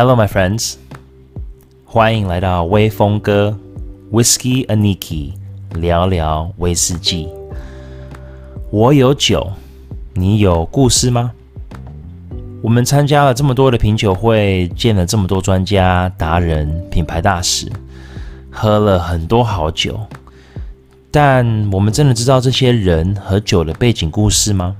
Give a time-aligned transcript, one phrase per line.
[0.00, 0.76] Hello, my friends，
[1.84, 3.58] 欢迎来到威风哥
[4.12, 5.32] Whisky Aniki
[5.74, 7.28] 聊聊威士忌。
[8.70, 9.50] 我有酒，
[10.14, 11.32] 你有故事吗？
[12.62, 17.68] 我们参加了这么多的品酒会，见了这么多专家、达人、品牌大使，
[18.52, 19.98] 喝了很多好酒，
[21.10, 24.76] 但我们真的知道这些人和酒的背景故事吗？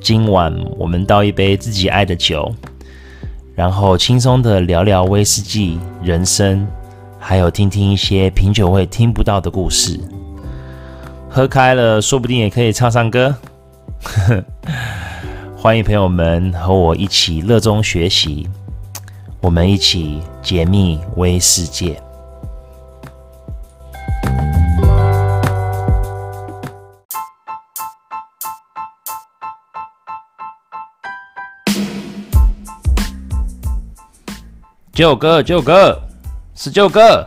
[0.00, 2.52] 今晚我们倒一杯自己爱的酒。
[3.60, 6.66] 然后轻松的聊聊威士忌、人生，
[7.18, 10.00] 还有听听一些品酒会听不到的故事。
[11.28, 13.36] 喝开了，说不定也可以唱唱歌。
[15.54, 18.48] 欢迎朋友们和我一起热衷学习，
[19.42, 22.00] 我们一起解密微世界。
[34.92, 36.02] 舅哥，舅哥，
[36.54, 37.26] 是舅哥，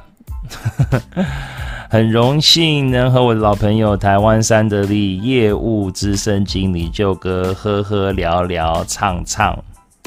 [1.89, 9.57] 很荣幸能和我的老朋友台湾三得利业务资深经理舅哥喝喝聊聊唱唱。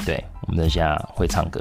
[0.05, 1.59] 对，我们等下会唱歌。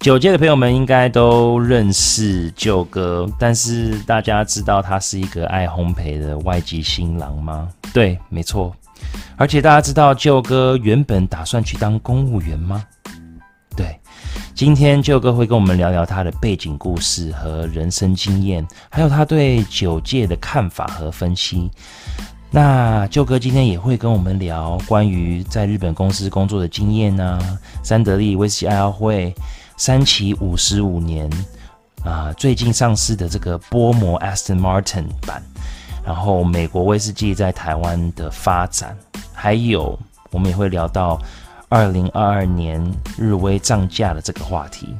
[0.00, 7.68] 酒界的朋友们应该都认识舅哥，但是大家知道他是一个爱烘焙的外籍新郎吗？
[7.94, 8.74] 对，没错。
[9.36, 12.84] 而且大家知道舅哥原本打算去当公务员吗？
[13.76, 13.98] 对。
[14.58, 21.70] 今天舅哥会跟我们聊聊他的背景故事和人生经验，还有他对酒界的看法和分析。
[22.50, 27.38] 那舅哥今天也会跟我们聊关于在日本公司工作的经验啊，
[27.84, 29.32] 三得利威士忌爱好会
[29.76, 31.30] 三期五十五年
[32.02, 35.40] 啊，最近上市的这个波摩 Aston Martin 版，
[36.04, 38.98] 然后美国威士忌在台湾的发展，
[39.32, 39.96] 还有
[40.32, 41.16] 我们也会聊到。
[41.68, 42.82] 二零二二年
[43.16, 44.94] 日威涨价的这个话题，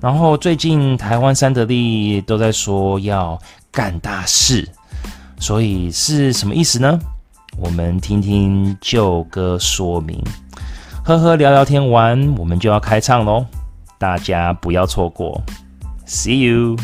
[0.00, 3.38] 然后最近台湾三得利都在说要
[3.70, 4.68] 干大事，
[5.38, 6.98] 所以是什么意思呢？
[7.58, 10.22] 我们听听舅哥说明。
[11.04, 13.44] 喝喝聊聊天完，我们就要开唱喽，
[13.98, 15.40] 大家不要错过。
[16.06, 16.76] See you。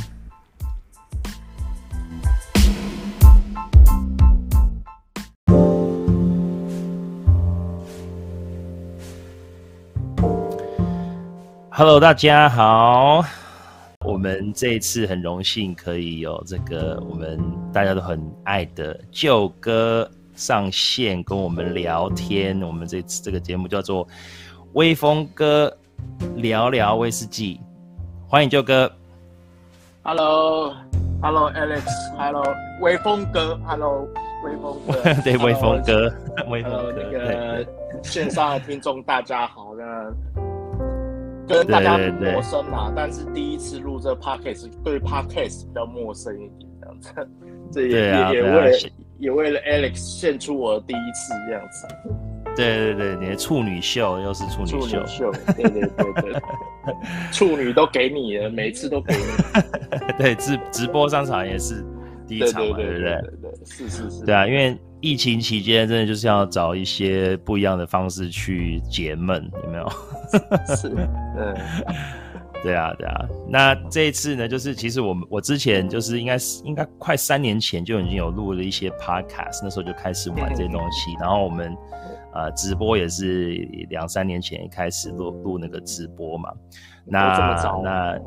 [11.80, 13.24] Hello，大家好。
[14.04, 17.40] 我们这一次很荣幸可以有这个我们
[17.72, 22.60] 大家都很爱的舅哥上线跟我们聊天。
[22.60, 24.06] 我们这次这个节目叫做
[24.74, 25.74] 威风哥
[26.36, 27.58] 聊聊威士忌，
[28.28, 28.92] 欢迎舅哥。
[30.02, 32.44] Hello，Hello，Alex，Hello，
[32.82, 34.06] 威风哥，Hello，
[34.44, 36.12] 威风哥， 对，威风哥，
[36.46, 37.66] 威风哥，那个
[38.02, 39.84] 线上的听众大家好呢。
[41.50, 47.28] 跟大家不陌生嘛，但是第一次录这 podcast 对 podcast 比较陌生一点，这样子，
[47.72, 51.86] 这也、啊、也为了、啊、也为了 Alex 献出我的第一次这样子。
[52.56, 56.40] 对对对，你的处女秀又是处女秀，处女秀，对对对对，
[57.32, 59.22] 处女都给你了，每次都给你。
[60.18, 61.84] 对，直直播上场也是
[62.26, 63.00] 第一场嘛，对不对？
[63.00, 64.24] 对对对，是是是。
[64.24, 69.88] 对啊，因为疫情期间真的就是要找一些不一样的方式去解闷，有没有？
[70.76, 70.88] 是，
[71.36, 71.56] 嗯，
[72.62, 73.28] 对啊，对啊。
[73.48, 81.14] 那这一次呢，就是其实我们我之前就是应该是应该快三年前就已经有录了一些 podcast，那时候就开始玩这些东西。
[81.18, 81.74] 然后我们
[82.34, 83.52] 呃直播也是
[83.88, 86.52] 两三年前开始录录那个直播嘛。
[87.06, 87.80] 那这么早？
[87.82, 88.18] 那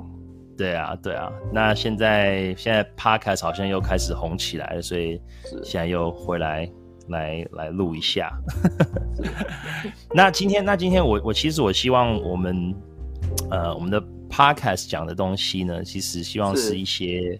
[0.58, 1.32] 对啊，对啊。
[1.52, 5.20] 那现在现在 podcast 好像又开始红起来了，所以
[5.64, 6.70] 现在又回来。
[7.10, 8.32] 来来录一下，
[10.16, 12.74] 那今天那今天我我其实我希望我们
[13.52, 17.38] 呃我们的 podcast 讲的东西呢，其实希望是一些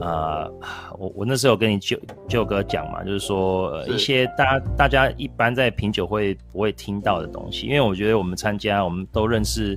[0.00, 0.48] 呃
[0.96, 1.98] 我我那时候有跟你舅
[2.28, 9.76] 舅哥讲嘛，就是说、呃、一些大家大家一般在品酒会不会听到的东西，因为我觉得我们参加我们都认识。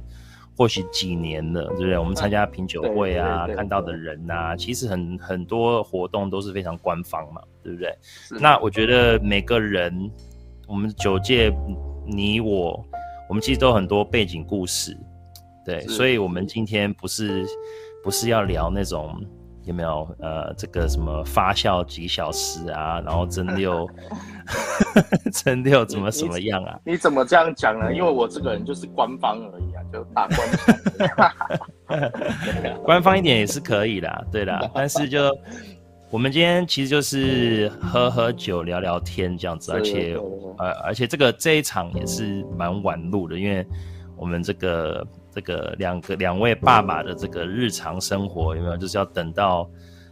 [0.58, 1.98] 或许几年了，对不对？
[1.98, 7.94] 我们参加品酒会啊，看到的人呐、啊，其实很很多活动都是非常官方嘛，对不对？
[8.40, 10.10] 那我觉得每个人，
[10.68, 11.54] 我们酒界，
[12.06, 12.84] 你我，
[13.28, 14.98] 我们其实都很多背景故事，
[15.66, 17.46] 对，所以我们今天不是
[18.04, 19.14] 不是要聊那种。
[19.66, 23.90] 有没有呃，这个什么发酵几小时啊，然后蒸馏，
[25.34, 26.92] 蒸馏怎么什么样啊你？
[26.92, 27.92] 你怎么这样讲呢？
[27.94, 30.48] 因为我这个人就是官方而已啊，就大官
[31.18, 31.32] 方。
[32.86, 34.72] 官方一点也是可以的，对的。
[34.74, 35.36] 但是就
[36.12, 40.16] 我们今天其实就是喝喝酒、聊聊天这样子，而且
[40.60, 43.66] 呃，而且这个这一场也是蛮晚录的，因为
[44.16, 45.06] 我们这个。
[45.36, 48.78] 这个两个两位爸爸的这个日常生活有没有？
[48.78, 49.70] 就是要等到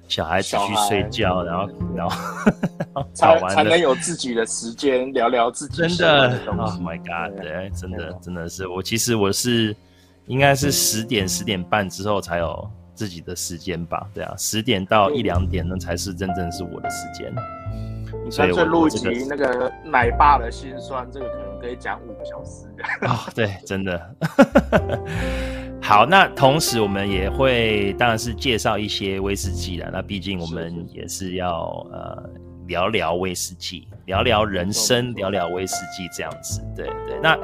[0.09, 7.39] 小孩子去睡觉，然后然后 才 才能有自己的时间聊聊自己的真的，Oh my God！
[7.41, 9.73] 对，真的真的是我，其实我是
[10.27, 14.05] 应该是十点十点半之后才有自己的时间吧？
[14.13, 17.33] 对啊，十点到一两点那才是真正是我的时间。
[18.29, 22.67] 所以我录一集那个奶爸的心酸，这个可能可以讲五个小时。
[23.07, 24.15] 哦，对，真的。
[25.81, 29.89] 好，那同时我们也会，当然是介绍一些威士忌啦。
[29.91, 32.29] 那毕竟我们也是要呃
[32.67, 36.61] 聊聊威士忌，聊聊人生，聊聊威士忌这样子。
[36.75, 37.37] 对对，那。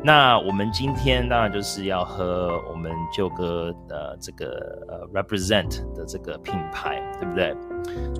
[0.00, 7.52] 那我们今天当然就是要喝我们舅哥的这个呃 represent 的这个品牌，对不对？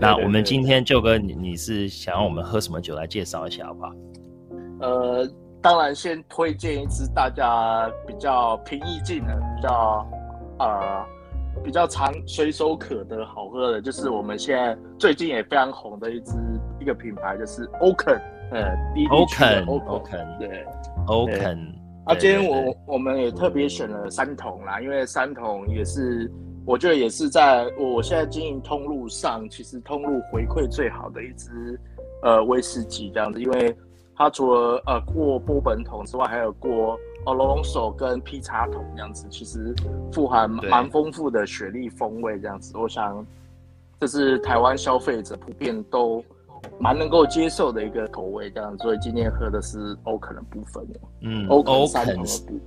[0.01, 3.93] 那我们今天舅哥，你你是想要我们喝什么酒来介绍一下，好不好？
[4.81, 5.29] 呃，
[5.61, 10.07] 当然先推荐一支大家比较平易近人、比较
[10.59, 11.05] 呃
[11.65, 16.33] 比较常随手可得、好喝的，就是我们现在最近也非常红的一支
[16.81, 18.21] 一个品牌，就是 Oaken，
[18.53, 18.77] 呃
[19.11, 20.67] ，Oaken，Oaken，对。
[21.07, 26.31] Oaken 啊，今天我我们也特别选了三桶啦，因为三桶也是
[26.65, 31.79] 我觉得也是在我现在经营通路上，其实通路回馈最好的一支
[32.23, 33.77] 呃威士忌这样子，因为
[34.19, 39.73] 它除了呃过波本桶之外，还有过 Oloroso 跟 P 叉桶这样子，其实
[40.13, 43.25] 富含蛮丰富的雪莉风味这样子，我想
[44.01, 46.23] 这是台湾消费者普遍都。
[46.81, 50.85] 蛮能够接受的一个口味，这样，所以今天喝的是欧肯的部分。
[51.21, 52.19] 嗯，欧肯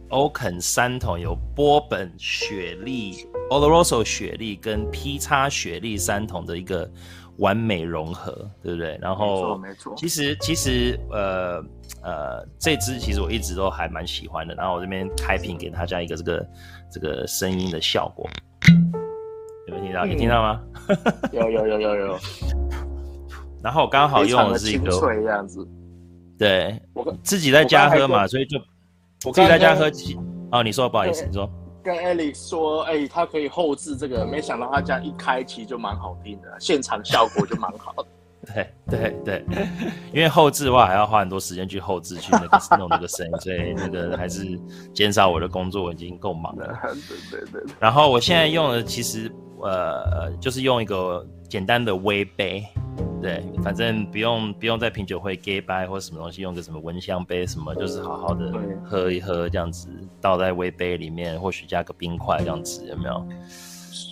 [0.07, 6.89] 欧肯三桶有波本雪莉、Oloroso 雪莉跟 P 叉雪莉三桶的一个
[7.42, 8.32] 完美融合，
[8.64, 8.98] 对不对？
[9.02, 9.60] 然后。
[9.98, 11.64] 其实，其实，呃
[12.04, 14.56] 呃，这支其实我一直都还蛮喜欢的。
[14.56, 16.48] 然后我这边开屏给大家一个这个
[16.92, 18.30] 这个声音的效果，
[19.68, 20.06] 有没有听到？
[20.06, 20.62] 有听到吗？
[21.34, 22.20] 有有有有有。
[23.62, 25.68] 然后刚好用的是一个这样子，
[26.38, 28.58] 对，我自己在家喝嘛，所以就
[29.26, 29.92] 我自己在家喝
[30.52, 30.64] 哦。
[30.64, 31.48] 你说不好意思，你说
[31.83, 38.06] 跟 Alex 说，哎，他可以后置这个，没想到他这样一开其实就蛮好听的，现场效果就蛮好的。
[38.51, 39.45] 对对对，
[40.12, 44.60] 因为后置的话还要花很多时间去后置去那个弄那个声音，所以那个还是
[44.95, 46.80] 减少我的工作，已经够忙了。
[47.30, 47.74] 对对对。
[47.80, 49.31] 然后我现在用的其实
[49.62, 52.66] 呃，就是用一个简单的微杯。
[53.22, 58.52] 对，反正不用不用在品酒会 gay by 或什么东西，用个什么蚊香杯什么，就是好好的
[58.84, 59.88] 喝一喝这样子，
[60.20, 63.26] 倒在微杯里面，或许加个冰块这样子，有没有？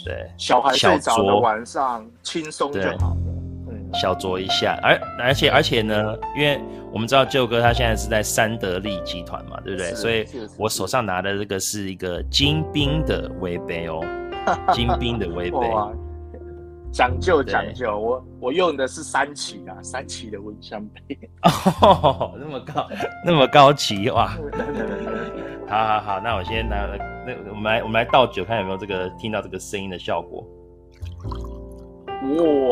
[0.05, 3.17] 对，小孩睡着的晚上轻松就好了。
[3.65, 6.59] 对，小酌一下，而而且而且呢，因为
[6.91, 9.93] 我们知道舅哥他现在是在三得利集团嘛，对不对？
[9.95, 10.25] 所以
[10.57, 14.01] 我手上拿的这个是一个金冰的微杯哦，
[14.73, 15.57] 金冰的微杯。
[16.91, 21.17] 讲究讲究，我我用的是三旗啊，三旗的蚊香杯。
[21.81, 22.87] 哦，那么高，
[23.25, 24.27] 那么高级哇！
[25.69, 30.43] 好好好，那我先拿来，那我们来我们来倒酒，看有没有这个听到这个声音的效果。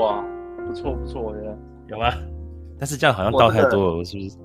[0.01, 0.23] 哇，
[0.65, 2.11] 不错不错的，有吗？
[2.79, 4.37] 但是这样好像倒太多了，是不是？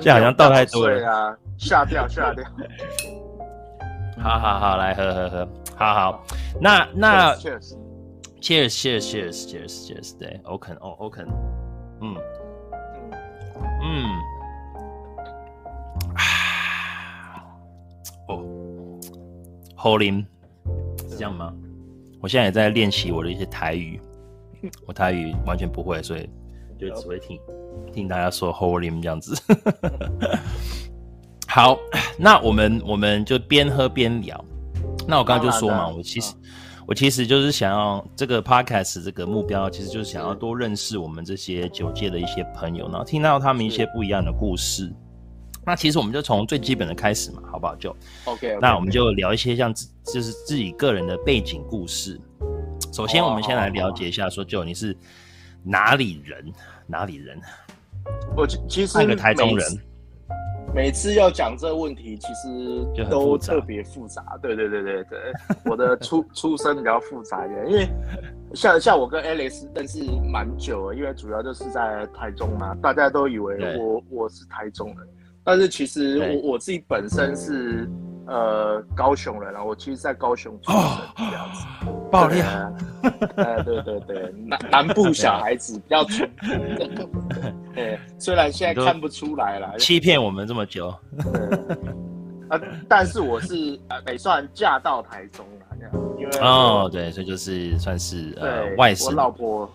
[0.00, 1.36] 这样好像倒太多了啊！
[1.58, 2.42] 下掉 下掉。
[4.18, 6.24] 好好好，来喝喝喝，好好，
[6.60, 7.34] 那那。
[7.34, 7.76] Cheers, cheers,
[8.40, 9.46] cheers, cheers,
[9.86, 10.16] cheers.
[10.18, 11.26] 对，Oaken, 哦，Oaken，
[12.00, 12.16] 嗯，
[13.82, 14.06] 嗯，嗯，
[16.14, 17.44] 啊，
[18.28, 18.44] 哦
[19.76, 20.24] ，Holy，
[21.08, 21.52] 是这样吗？
[22.20, 24.00] 我现在也在练习我的一些台语，
[24.86, 26.28] 我台语完全不会，所以
[26.78, 27.38] 就只会听
[27.92, 29.34] 听大家说 Holy 这样子。
[31.46, 31.78] 好，
[32.18, 34.44] 那我们我们就边喝边聊。
[35.06, 36.34] 那我刚刚就说嘛，我其实。
[36.88, 44.90] 我其实就是想要这个 podcast 这个目标，其实就是想要多认识我们这些酒界的一些朋友，然后听到他们一些不一样的故事。
[45.66, 47.76] 那其实我们就从最基本的开始嘛，好不好？
[47.76, 48.58] 就 OK, okay。
[48.58, 52.18] 那我们就聊一些像就是自己个人的背景故事。
[52.90, 54.96] 首先，我们先来了解一下，说就你是
[55.62, 56.50] 哪里人？
[56.86, 57.38] 哪里人？
[58.34, 59.78] 我其实是个台中人。
[60.74, 64.22] 每次要讲这个问题，其实都特别复杂。
[64.40, 65.18] 对对对对对，
[65.64, 67.88] 我的出出身比较复杂一点，因为
[68.54, 74.98] 像像我跟 Alex 认识蛮久了，因为主要就是在台中嘛，大家都以为我我是台中人，
[75.42, 77.88] 但是其实我我自己本身是。
[78.30, 80.80] 呃，高雄人啊，我其实在高雄出生
[81.16, 81.64] 这样子，
[82.12, 82.44] 爆料，
[83.36, 87.08] 呃，对对对，南南部小孩子比较淳朴，
[87.74, 90.88] 对，虽然现在看不出来了，欺骗我们这么久，
[92.48, 99.06] 啊，但是我是得算嫁到台中了，这样，因为哦，对，所以就是算是呃外省。
[99.08, 99.70] 我老婆，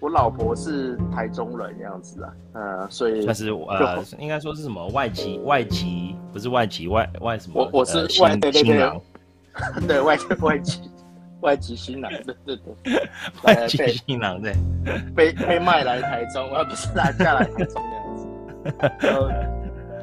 [0.00, 7.62] 我老婆是台中人这样子啊，呃，所以算是呃，应该说是什么外籍外籍，不是外籍外外什么？
[7.72, 8.90] 我我是外对对对，
[9.86, 10.80] 对外 外籍
[11.44, 13.08] 外籍新郎， 对对对，
[13.42, 14.54] 外籍新郎对，
[15.14, 19.50] 被被卖来台中，而不是来嫁来台中这样子。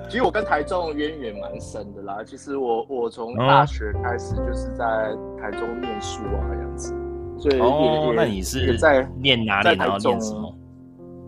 [0.08, 2.18] 其实我跟台中渊源蛮深的啦。
[2.24, 4.86] 其实我我从大学开始就是在
[5.40, 6.94] 台中念书啊，这样子，
[7.40, 9.64] 所以也、哦、那你是在念哪里？
[9.64, 10.20] 在台中？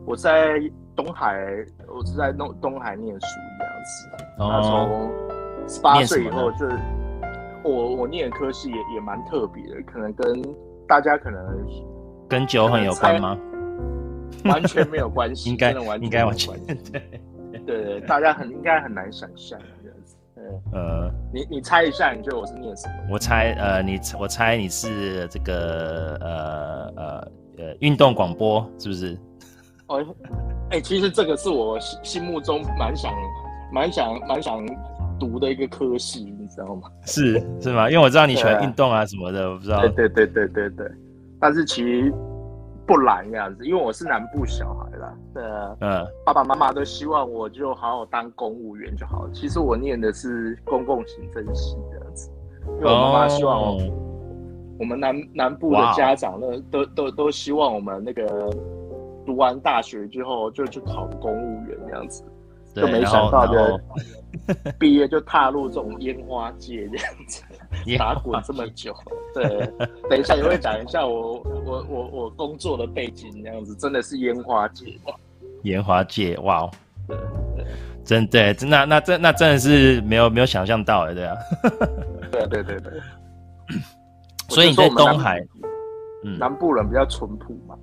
[0.05, 0.59] 我在
[0.95, 1.39] 东海，
[1.87, 3.27] 我是在东东海念书
[3.57, 4.09] 这样子。
[4.37, 6.67] 哦、那从十八岁以后，就
[7.63, 10.41] 我我念的科系也也蛮特别的，可能跟
[10.87, 11.41] 大家可能
[12.27, 13.37] 跟酒很有关吗？
[14.45, 16.53] 完全没有关系， 应该应该完全
[16.91, 17.21] 对。
[17.65, 20.15] 对，大家很应该很难想象这样子。
[20.73, 22.93] 呃，你你猜一下，你觉得我是念什么？
[23.11, 29.17] 我猜，呃，你我猜你是这个呃呃呃运动广播是不是？
[29.87, 30.03] 哦，
[30.71, 33.13] 哎、欸，其实这个是我心心目中蛮想
[33.71, 34.65] 蛮想蛮想
[35.23, 36.89] 读的一个科系，你知道吗？
[37.05, 37.89] 是是吗？
[37.89, 39.79] 因为我知道你喜欢运动啊什么的，我不知道。
[39.79, 40.91] 对对对对对对，
[41.39, 42.13] 但是其实。
[42.85, 49.29] 不难这样子，因为我是南部小孩啦，对啊，嗯，爸爸妈妈都希望我就好好当公务员就好了。
[49.31, 52.29] 其实我念的是公共行政系这样子，
[52.81, 53.79] 因为我妈妈希望我，
[54.79, 58.49] 我们南南部的家长呢，都都都希望我们那个
[59.25, 62.21] 读完大学之后就去考公务员这样子，
[62.75, 63.79] 就没想到就
[64.79, 67.43] 毕业就踏入这种烟花界这样子。
[67.97, 68.95] 打滚这么久，
[69.33, 69.67] 对，
[70.09, 74.85] 等一下也会讲一下我我我我工作的背景，这样子真的是烟花界，
[75.63, 76.69] 烟花界，哇，
[77.07, 77.17] 对
[77.55, 77.65] 对，
[78.05, 81.35] 真对，那那真那真的是没有没有想象到的，对啊，
[82.31, 82.93] 对对对对，
[84.49, 85.39] 所以你在东海，
[86.23, 87.75] 嗯，南部人比较淳朴嘛。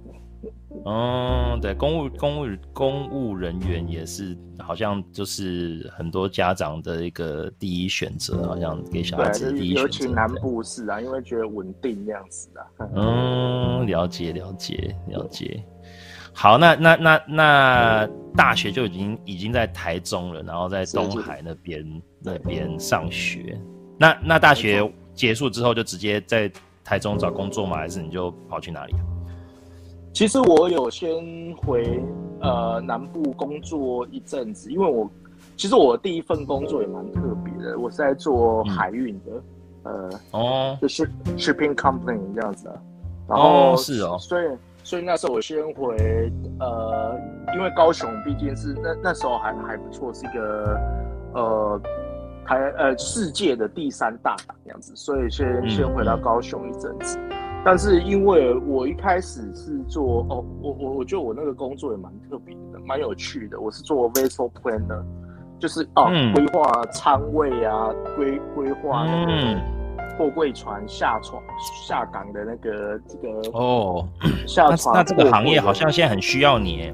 [0.86, 9.82] 嗯，对，公务公务公务人员也是，好像就是很多家长的一个第一选择，好像给小孩子的第一选择。
[9.82, 12.88] 尤其南部是啊，因为觉得稳定这样子啊。
[12.96, 15.62] 嗯，了解了解了解。
[16.32, 23.60] 好，那那那那大学就已经已经在台中了，然后在东海那边那边上学。
[23.98, 26.50] 那那大学结束之后就直接在
[26.82, 27.76] 台中找工作吗？
[27.76, 28.94] 还是你就跑去哪里？
[30.12, 31.10] 其实我有先
[31.56, 32.02] 回
[32.40, 35.08] 呃南部工作一阵子，因为我
[35.56, 39.30] 其实我第一份工作也蛮特别的，我是在做海运的，
[39.84, 42.74] 嗯、呃哦，就是 shipping company 这样子啊。
[43.28, 44.46] 然后、哦、是哦，所以
[44.82, 47.16] 所以那时候我先回呃，
[47.54, 50.80] 因为高雄毕竟是那那时候还还不错，是一个
[51.34, 51.80] 呃
[52.44, 57.18] 台呃世界的第三大港这样子，所以先、嗯、先回到高雄一阵子。
[57.64, 63.60] 但是因为我一开始是做哦，我我我觉得我那个工作也蛮特别的，蛮有趣的。
[63.60, 65.02] 我是做 vessel planner，
[65.58, 69.60] 就是哦规划舱位啊，规规划那个
[70.16, 71.42] 货柜船下船
[71.86, 74.08] 下港的那个这个哦
[74.48, 74.94] 下船。
[74.94, 76.90] 那这个行业好像现在很需要你。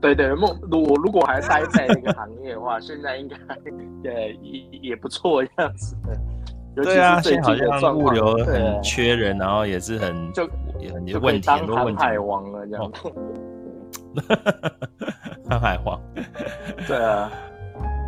[0.00, 0.40] 对对，如
[0.82, 3.36] 我如果还待在那个行业的话，现在应该
[4.02, 5.94] 对也也不错这样子。
[6.84, 12.00] 对啊，现在好像物流很缺人，然后也是很就也很多问题，很多问题。
[12.00, 13.12] 航海王了这样子，
[15.48, 16.00] 航海王。
[16.86, 17.30] 对啊，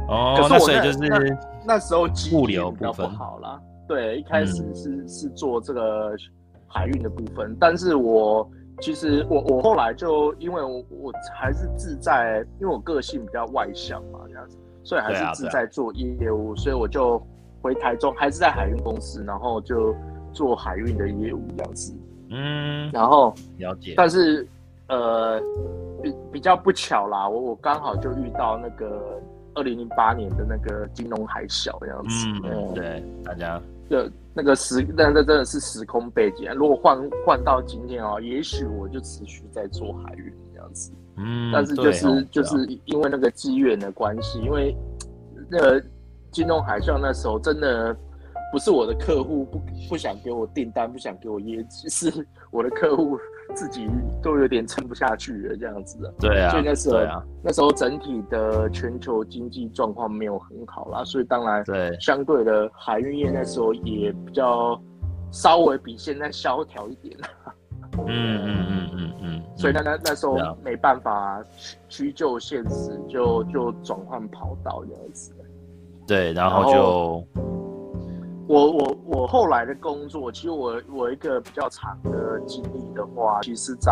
[0.09, 1.19] 哦，那所以就是那，
[1.67, 3.61] 那时候物流比较不好啦。
[3.89, 6.13] 对，一开始是、嗯、是做这个
[6.67, 8.49] 海运的部分，但是我
[8.81, 17.25] 其实我我后来就因为我我还是自在，因为我个性比较外向嘛，这样子，所以还是自在做业务，所以我就。
[17.63, 19.95] 回台中还是在海运公司，然后就
[20.33, 21.95] 做海运的业务这样子。
[22.31, 23.95] 嗯，然后了解。
[23.97, 24.47] 但是
[24.89, 25.41] 呃，
[26.03, 29.21] 比比较不巧啦，我我刚好就遇到那个
[29.55, 32.27] 二零零八年的那个金融海啸这样子。
[32.27, 36.51] 嗯，嗯对，大家就那个时，那那真的是时空背景。
[36.55, 40.91] 如果换换到今天哦，也许我就持续在做海运这样子。
[41.17, 44.75] 嗯，但是就是、哦、就是因为那个机缘的关系，因为
[45.49, 45.85] 那个。
[46.33, 47.95] 金融海啸那时候真的
[48.51, 53.19] 不是我的客户不不想给我订单，不想给我业绩，是我的客户
[53.55, 53.89] 自己
[54.23, 56.15] 都有点撑不下去了这样子的。
[56.19, 64.81] 对啊，所以那时候、啊、那时候整体的全球经济状况没有很好啦，所以当然对相对的海运业那时候也比较
[65.31, 67.17] 稍微比现在萧条一点。
[68.07, 71.43] 嗯嗯嗯嗯嗯， 所以那那那时候没办法
[71.89, 75.35] 屈就现实，就就转换跑道这样子。
[76.13, 77.25] 对，然后就
[78.47, 83.91] 我我我后来的工作，其实我我一个比较长的经历的话，其实在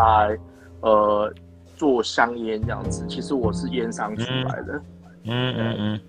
[0.81, 1.33] 呃
[1.75, 3.03] 做香烟这样子。
[3.07, 4.73] 其实我是烟商出来的，
[5.23, 5.99] 嗯嗯嗯。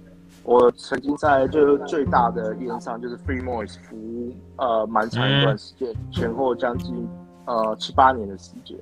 [0.45, 7.09] 我曾经在就最大的烟商就是 Philip Morris 服务呃蛮长一段时间，嗯、前后将近
[7.47, 8.77] 呃七八年的时间。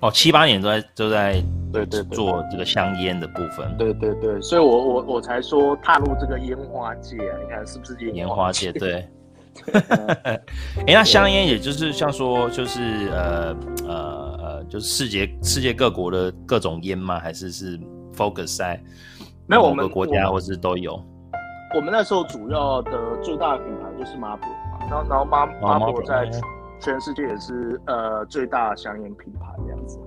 [0.00, 3.76] 哦，七八年都在都在对对做这个香烟的部分。
[3.78, 8.72] 对对对，所以我我我才说踏入这个烟花界啊，你看是不是烟花界？
[8.72, 9.08] 对。
[10.22, 10.38] 哎、
[10.86, 17.18] 欸，那香烟也就是像说就是呃呃呃，就是世界世界各国的各种烟吗？
[17.18, 17.80] 还是是
[18.14, 18.78] focus 在？
[19.46, 21.02] 没有，我们国家或是都有。
[21.74, 24.40] 我们那时候主要的最大的品牌就是 Marlboro
[24.88, 26.30] 然后然后 Mar Marlboro 在
[26.86, 29.98] 全世界也是呃最大的香烟品牌这样子。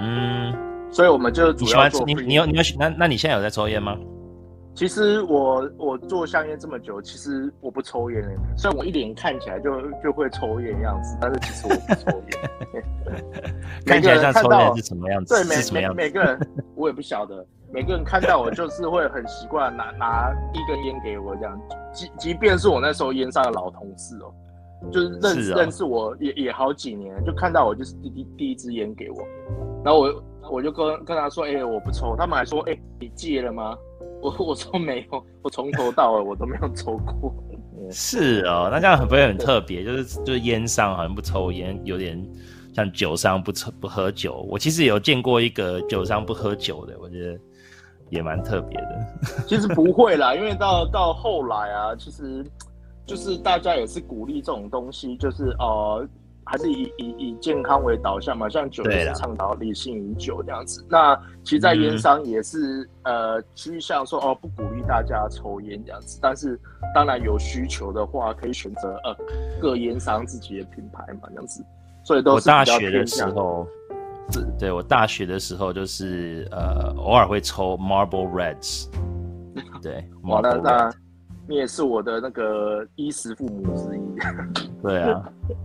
[0.00, 0.54] 嗯，
[0.90, 2.14] 所以我们就主要做你。
[2.14, 3.94] 你你有你有那那你现在有在抽烟吗？
[4.74, 8.30] 其实我我做香烟这么久，其实我不抽烟的。
[8.56, 12.84] 虽然我一脸看起来就就会抽烟样子，但是其实我不抽烟。
[13.84, 15.34] 看起来像抽烟是什么样子？
[15.34, 16.40] 对，每每每个人
[16.74, 17.44] 我也不晓得。
[17.70, 21.60] 每个人看到我就是会很习惯拿拿一根烟给我这样，
[21.92, 24.32] 即即便是我那时候烟上的老同事哦，
[24.92, 29.18] 就是认识认识我也也好几年，就看到我就是第第第一支烟给我，
[29.84, 33.76] 然后我我就跟跟他说，哎、欸，我不抽，他们还说，哎、欸，你戒了吗？
[34.22, 37.34] 我我说没有，我从头到尾我都没有抽过。
[37.90, 42.24] 是哦，那这样很不会很特别，就是就是烟商好像不抽烟，有点
[42.72, 44.46] 像酒商不抽不喝酒。
[44.48, 47.38] 我其实有见过一个酒商不喝酒的，我觉得。
[48.10, 49.08] 也蛮特别的，
[49.48, 52.44] 其实不会啦，因为到到后来啊，其实
[53.06, 56.08] 就是大家也是鼓励这种东西，就是呃，
[56.44, 60.84] 还是以以以健康为导向嘛，像酒也是倡导理性饮酒这样子。
[60.88, 66.58] 那其实，在烟商也是、嗯、呃趋向说哦，不鼓励大家抽烟这样子，但是
[66.94, 69.16] 当然有需求的话，可以选择呃
[69.60, 71.64] 各烟商自己的品牌嘛，这样子。
[72.04, 73.42] 所以都是比较偏向的。
[74.58, 78.88] 对，我大学的时候就是呃偶尔会抽 Marlboro Reds，
[79.82, 80.90] 对， 哇，那那
[81.46, 84.02] 你也是我的那个衣食父母之一。
[84.82, 85.22] 对啊，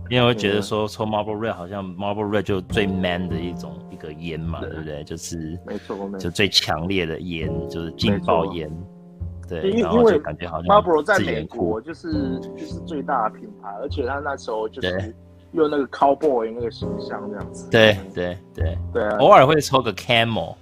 [0.08, 5.04] 因为我觉得说抽 Marlboro Red 好像 Marlboro Red 就最 man 的一种一个烟嘛，对不对？
[5.04, 8.70] 就是没错，就最强烈的烟，就是劲爆烟。
[9.48, 15.14] 对，因为因为感觉好像 Marlboro 在美国就是就是最大的品牌，而且他那时候就是。
[15.52, 18.78] 用那个 cowboy 那个形象这样子，对对对。
[18.92, 20.54] 对啊，偶尔会抽个 camel，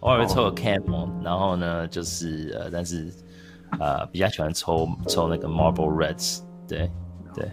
[0.00, 3.08] 偶尔会抽个 camel，然后呢，就是呃，但是
[3.78, 6.90] 呃，比较喜欢抽抽那个 Marlboro Reds，对
[7.34, 7.50] 对，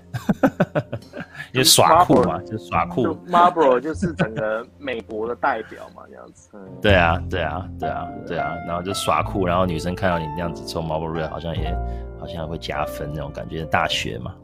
[1.53, 3.07] 就耍酷嘛，就耍酷。
[3.27, 6.49] Marlboro 就是整个美国的代表嘛，这样子。
[6.81, 11.75] 对啊对啊对啊对啊，然后就耍酷，然后女生看到你那样子抽 Marlboro Red，好像也
[12.19, 14.33] 好像会加分那种感觉，大学嘛。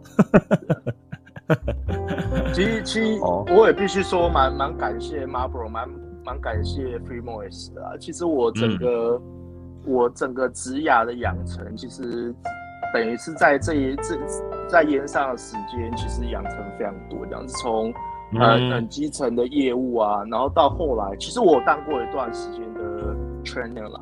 [2.53, 5.89] 其实，其实我也必须说，蛮蛮感谢 Marlboro，蛮
[6.23, 7.93] 蛮感谢 Philip Morris 的啊。
[7.99, 9.21] 其实我整个、嗯、
[9.85, 12.33] 我整个职涯的养成，其实
[12.93, 14.17] 等于是在这一这
[14.69, 17.93] 在烟上的时间，其实养成非常多这样子，从
[18.39, 24.01] 呃很基层的业务啊，然后到后来，其实我当过一段时间的 trainer 啦。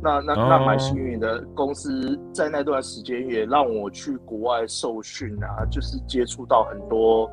[0.00, 7.28] 那那那蛮幸运的，公司在那段时间也让我去国外受训啊，就是接触到很多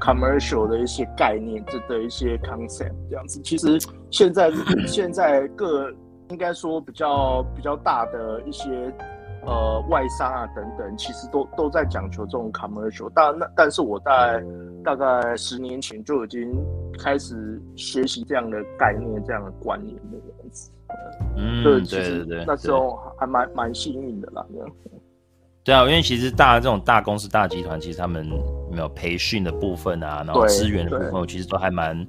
[0.00, 3.40] commercial 的一些概念，这的一些 concept 这样子。
[3.44, 3.78] 其实
[4.10, 4.50] 现在
[4.88, 5.88] 现在各
[6.30, 8.92] 应该说比较比较大的一些
[9.46, 13.10] 呃外商啊等等，其实都都在讲求这种 commercial。
[13.14, 14.42] 但那但是我在
[14.84, 16.50] 大概十年前就已经
[16.98, 20.70] 开始学习这样的概念、这样的观念的样子。
[21.36, 24.44] 嗯，对对对，那时候还蛮蛮幸运的啦。
[25.62, 28.26] 对啊，因为其实大这种大公司、大集团，其实他们
[28.70, 32.06] 没有培训的部分啊，然后资源的部分，其实都还蛮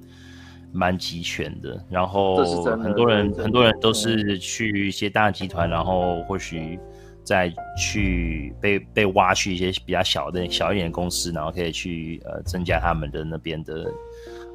[0.71, 1.84] 蛮齐全的。
[1.89, 2.43] 然后
[2.77, 6.79] 很多人很多人都是去一些大集团，然后或许
[7.23, 13.91] 再去被被挖去一些比较小的小一点的公司，然后可以去呃增加他们的那边的。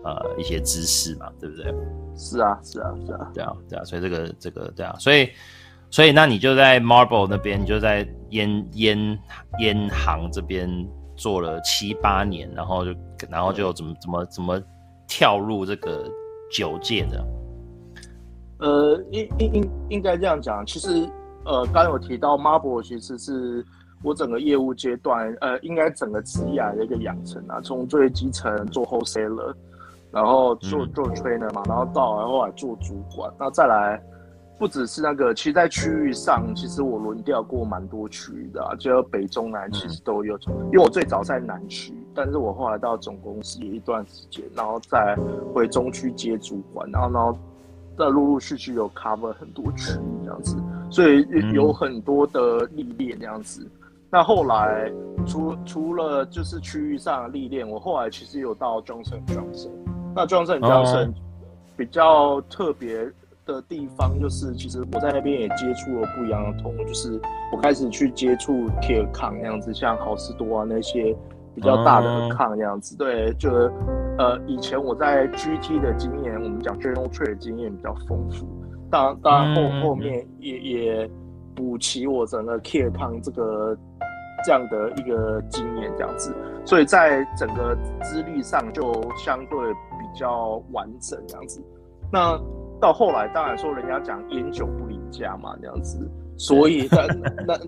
[0.04, 1.64] 呃，一些知识嘛，对不对？
[2.16, 5.28] 是啊，是啊，是啊，对啊，对啊，所以这个这个对啊，所以
[5.90, 9.18] 所以那你就在 Marlboro 那边，你就在烟烟
[9.58, 10.70] 烟行这边
[11.16, 12.94] 做了七八年，然后就
[13.28, 14.62] 然后就怎么怎么怎么
[15.06, 16.10] 跳入这个
[16.50, 17.24] 酒界的？
[18.58, 21.08] 呃，应应应应该这样讲，其实
[21.44, 23.64] 呃，刚刚有提到 Marlboro 其实是
[24.02, 29.54] 我整个业务阶段，呃，应该整个职业的一个养成啊，从最基层做 wholesaler。
[30.12, 34.02] 然后做做 trainer 嘛，然后到后来做主管，那再来
[34.58, 40.34] 不只是那个，其实，在区域上，其实我轮调过蛮多区域的啊，就北中南其实都有。
[40.46, 45.14] 嗯、因为我最早在南区，但是我后来到总公司也一段时间，然后再
[45.52, 47.38] 回中区接主管，然后然后
[47.98, 50.56] 再陆陆续续有 cover 很多区域这样子，
[50.90, 53.60] 所以有很多的历练这样子。
[53.62, 54.90] 嗯、那后来
[55.26, 59.70] 除除了就是区域上的历练，我后来其实有到 Johnson Johnson，
[60.14, 61.12] 那 Johnson Johnson
[61.76, 63.12] 比较特别。
[63.46, 67.20] 的地方就是，其实我在那边也接触了不一样的通路，就是
[67.52, 71.16] 我开始去接触 key account 那样子，像好事多啊那些
[71.54, 72.96] 比较大的 account 那样子。
[72.96, 73.50] 对，就
[74.18, 78.46] 呃以前我在 GT 的经验，我们讲 general trade 的经验比较丰富，
[78.90, 81.10] 当当然后后面也也
[81.54, 83.76] 补齐我整个 key account 这个
[84.44, 88.92] 这样的一个经验这样子，所以在整个资历上就
[89.24, 91.62] 相对比较完整这样子。
[92.12, 92.38] 那
[92.80, 95.98] 到后来，当然说人家讲烟酒不离家嘛，这样子，
[96.36, 97.06] 所以那
[97.46, 97.58] 那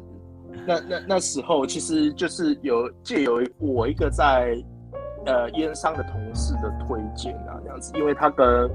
[0.66, 4.54] 那那那时候，其实就是有借由我一个在
[5.24, 8.70] 呃烟商的同事的推荐啊，这样子，因为他跟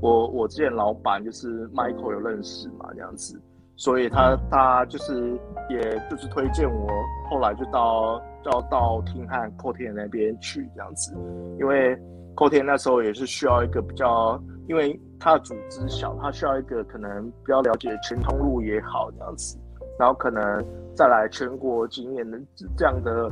[0.00, 3.40] 我我之前老板就是 Michael 有认识嘛，这样子，
[3.76, 5.38] 所以他他就是
[5.70, 6.88] 也就是推荐我，
[7.30, 11.14] 后来就到就要到听汉扣田那边去这样子，
[11.60, 11.96] 因为
[12.34, 14.40] 扣田那时候也是需要一个比较。
[14.68, 19.58] 因为他的组织小，他需要一个可能比较了解全通路也好这样子，
[19.98, 22.38] 然后可能再来全国经验的
[22.76, 23.30] 这样的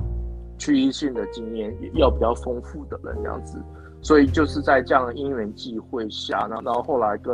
[0.58, 3.58] 区域性的经验也要比较丰富的人这样子，
[4.02, 7.32] 所以就是在这样的因缘际会下，然后然后后来跟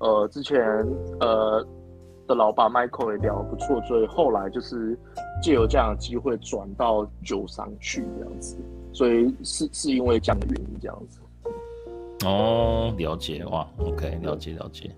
[0.00, 0.60] 呃之前
[1.20, 1.64] 呃
[2.26, 4.98] 的老板 Michael 也聊得不错，所以后来就是
[5.42, 8.56] 借由这样的机会转到酒商去这样子，
[8.92, 11.20] 所以是是因为这样的原因这样子。
[12.24, 14.90] 哦，了解哇，OK，了解了解。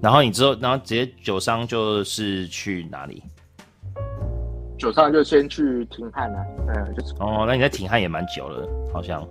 [0.00, 3.22] 然后你之后，然后直接酒商就是去哪里？
[4.76, 7.14] 酒商就先去停汉啊，嗯，就是。
[7.20, 9.26] 哦，那你在停汉也蛮久了，好像。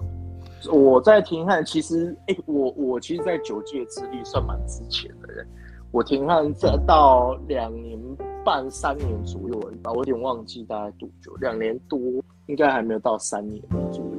[0.72, 5.46] 我在停汉其实，哎、欸，我我其实，在酒界资历算蛮之前的人。
[5.92, 8.00] 我停汉这到两年
[8.46, 12.00] 半、三年左右吧，我有点忘记大概多久，两年多，
[12.48, 14.12] 应该还没有到三年左右。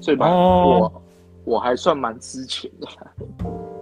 [0.00, 1.02] 所以吧，哦、我。
[1.44, 2.86] 我还算蛮之前的，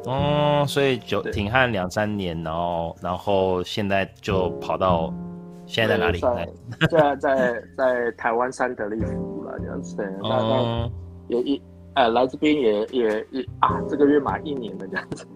[0.06, 5.12] 哦，所以就挺汉两三年，然后然后现在就跑到
[5.66, 6.20] 现在在哪里？
[6.20, 6.48] 在
[6.88, 7.16] 在。
[7.16, 10.90] 在在台湾三得利服务了这样子，嗯，
[11.28, 11.62] 也一
[11.94, 15.26] 哎来这边也也也啊，这个月满一年了这样子，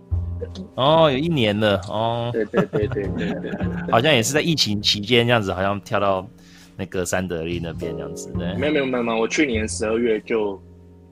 [0.77, 3.53] 哦，有一年了哦，对对对对对对，
[3.91, 6.27] 好像也是在疫情期间这样子，好像跳到
[6.77, 10.61] 那个三得利那边这样子，对，没没有没有没有，我去年十二月就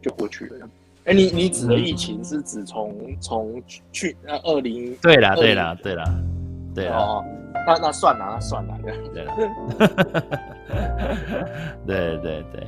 [0.00, 0.68] 就过去了。
[1.04, 6.04] 哎，你你指的疫情是指从从去呃二零对啦对啦对啦
[6.74, 7.24] 对啦哦，
[7.66, 8.96] 那那算了那算了对
[11.86, 12.66] 对对对，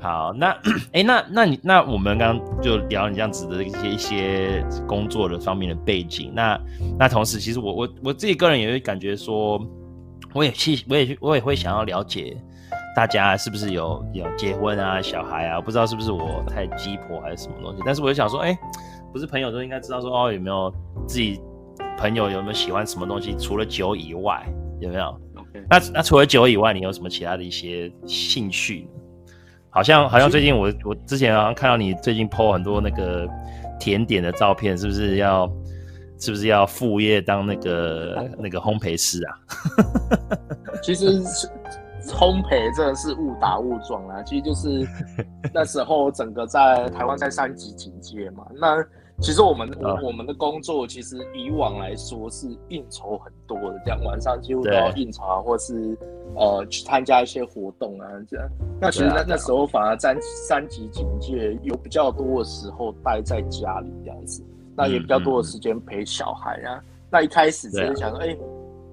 [0.00, 0.56] 好那
[0.92, 6.58] 哎那那你那我们刚刚就聊你这样子的一些一些工作的方面的背景，那
[6.98, 9.60] 那同时其实我我我自己个人也会感觉说，
[10.32, 12.36] 我也去我也我也会想要了解。
[12.96, 15.60] 大家是不是有有结婚啊、小孩啊？
[15.60, 17.82] 不知道是不是我太鸡婆还是什么东西？
[17.86, 18.58] 但是我就想说，哎、欸，
[19.12, 20.74] 不是朋友都应该知道说，哦，有没有
[21.06, 21.40] 自己
[21.96, 23.36] 朋友有没有喜欢什么东西？
[23.38, 24.44] 除了酒以外，
[24.80, 25.04] 有没有
[25.36, 25.64] ？Okay.
[25.70, 28.88] 那那除了酒以外，你有什么其他的一些兴趣？
[29.70, 33.28] 好像好像最近我我之前好像看到你最近 po 很多那个
[33.78, 35.48] 甜点的照片，是不是要
[36.18, 39.34] 是不是要副业当那个那个烘焙师啊？
[40.82, 41.48] 其实是。
[42.14, 44.86] 烘焙真的是误打误撞啦，其实就是
[45.54, 48.46] 那时候整个在台湾在三级警戒嘛。
[48.60, 48.84] 那
[49.20, 55.98] 其实我们我我们的工作其实以往来说是应酬很多的，这样晚上几乎都要应酬啊，或是
[56.36, 58.48] 呃去参加一些活动啊这样。
[58.80, 64.44] 那其实那那时候反而三三级警戒有比较多的时候待在家里这样子，
[64.76, 66.80] 那也比较多的时间陪小孩啊。
[67.10, 68.36] 那一开始只是想说，哎。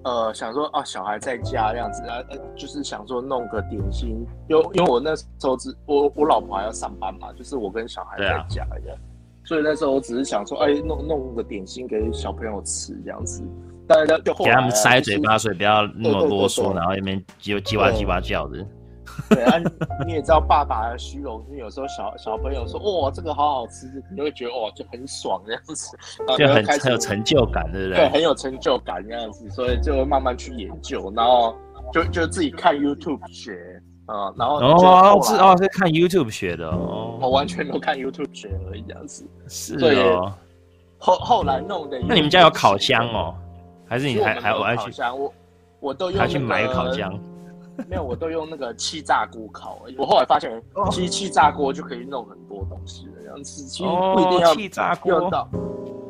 [0.06, 9.02] 呃，想说啊，小孩在家这样子啊，呃，就是想说弄个点心，因为因为我那时候只我我老婆还要上班嘛，就是我跟小孩在家这样，啊、
[9.44, 13.44] 所以那时候我只是想说，哎，弄弄个点心给小朋友吃这样子，
[13.88, 18.64] 但是就后来、啊、给他们塞嘴巴，所以不要那么啰嗦，然后一边叽叽哇叽哇叫的。
[19.30, 19.58] 对啊，
[20.06, 25.98] 你也知道爸爸的虚荣心，有时候小小朋友说哇这个好好吃，你会觉得哇就很爽这样子，
[26.38, 27.98] 就很很有成就感，对不对？
[27.98, 31.56] 对，很有成就感这样子，所以就会慢慢去研究，然后
[31.94, 40.34] 就就自己看 YouTube 学啊、嗯，然后哦是哦是看 YouTube 学的哦，我完全都看 YouTube 学而已这样子，是哦。
[40.98, 43.36] 后后来弄的，那你们家有烤箱哦？
[43.88, 45.34] 还是你还还我烤箱，我
[45.80, 47.14] 我都用、那个、去买烤箱。
[47.88, 49.80] 没有，我都用那个气炸锅烤。
[49.98, 50.62] 我后来发现，
[50.92, 53.14] 其实气炸锅就可以弄很多东西了。
[53.24, 55.30] 这样子其实不一定要气炸锅。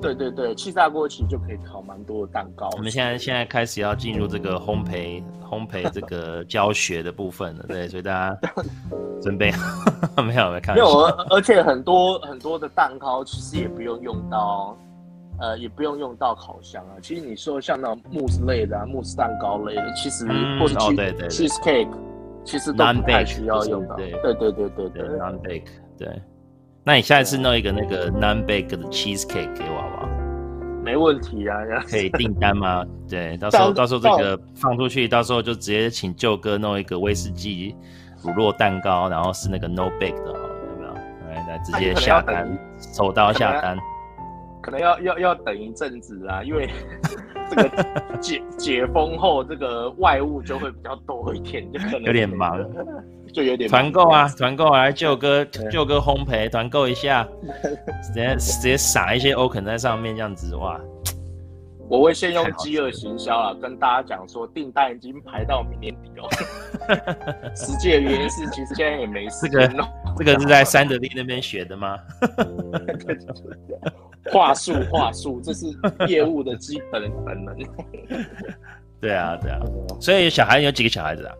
[0.01, 2.69] 对对对，气炸锅其实就可以烤蛮多的蛋糕。
[2.73, 8.37] 我们现在现在开始要进入这个烘焙烘焙这个 教学的部分了，对，所以大家
[9.21, 9.51] 准备
[10.23, 10.75] 没有没看。
[10.75, 14.77] 没有，而且很多很多的蛋糕其实也不用用到。
[15.39, 16.95] 呃，也不用用到烤箱啊。
[17.01, 20.75] 其实你说像那种慕斯类的、啊、慕斯蛋糕类的，其实、嗯、或者
[21.27, 21.89] cheese cake，
[22.43, 23.95] 其实都不太需要用到。
[23.95, 25.67] 对对对对对，对，non bake。
[25.97, 26.21] 对，
[26.83, 30.09] 那你下一次弄一个那个 non bake 的 cheese cake 给我好不好？
[30.83, 31.57] 没问题啊，
[31.89, 32.85] 可以订单吗？
[33.09, 37.75] 对，到时候到时候这个放出去，到时候就直接请舅哥弄一个威士忌
[38.21, 40.93] 乳酪蛋糕，然后是那个 no bake 的，好有没有？
[41.27, 43.75] 来来，直 接下单，手刀下单。
[44.65, 46.67] 可能要要要等一阵子啊，因为
[47.51, 47.69] 这个
[48.19, 52.59] 解解封后，这个外物就会比较多一点，就可能有点忙，
[53.31, 57.27] 就有点团购啊，团购来舅哥舅哥烘焙团购一下，
[58.01, 60.81] 直接直接撒一些欧肯在上面，这样子哇！
[61.87, 66.27] 我会先用饥饿行销啊，跟大家讲说订单已经排到明年底哦。
[67.55, 69.47] 实际的原因是，其实现在也没事。
[69.47, 69.67] 这个
[70.17, 71.97] 这个是在三得利那边学的吗？
[74.33, 75.67] 话术话术，这是
[76.07, 77.55] 业务的基本本能。
[78.99, 79.59] 对啊对啊，
[80.01, 81.35] 所以小孩有几个小孩子啊？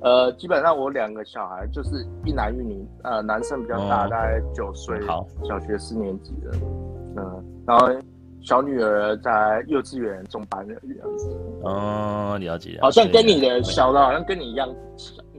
[0.00, 6.50] 呃，基本上我两个小孩就是一男一女，呃，男生比较大，大概九岁，好，小学四年级的，
[7.16, 7.88] 嗯，然后。
[8.44, 11.28] 小女儿在幼稚园中班的样子。
[11.62, 12.78] 哦，了解。
[12.82, 14.68] 好像跟你的小的，好像跟你一样，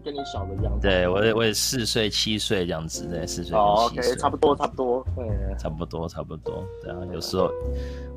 [0.04, 0.80] 跟你小的一样。
[0.82, 3.56] 对，我也我也四岁七岁这样子，对，四岁。
[3.56, 6.64] 哦，OK，差不多差不多，对，差不多差不多。
[6.82, 7.52] 对啊，有时候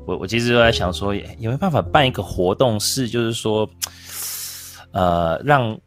[0.07, 3.69] 我我其实都在想说，有没有办法办一个活动，是就是说，
[4.91, 5.79] 呃，让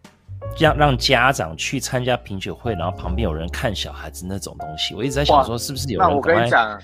[0.56, 4.94] 让让家长去参加品酒会，然后旁边有人看小孩子那种东西。
[4.94, 6.08] 我一直在想说，是不是有人？
[6.08, 6.80] 那我跟你讲。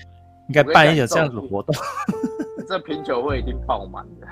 [0.49, 1.73] 应该办一个这样子活动，
[2.67, 4.27] 这品酒会已经爆满了。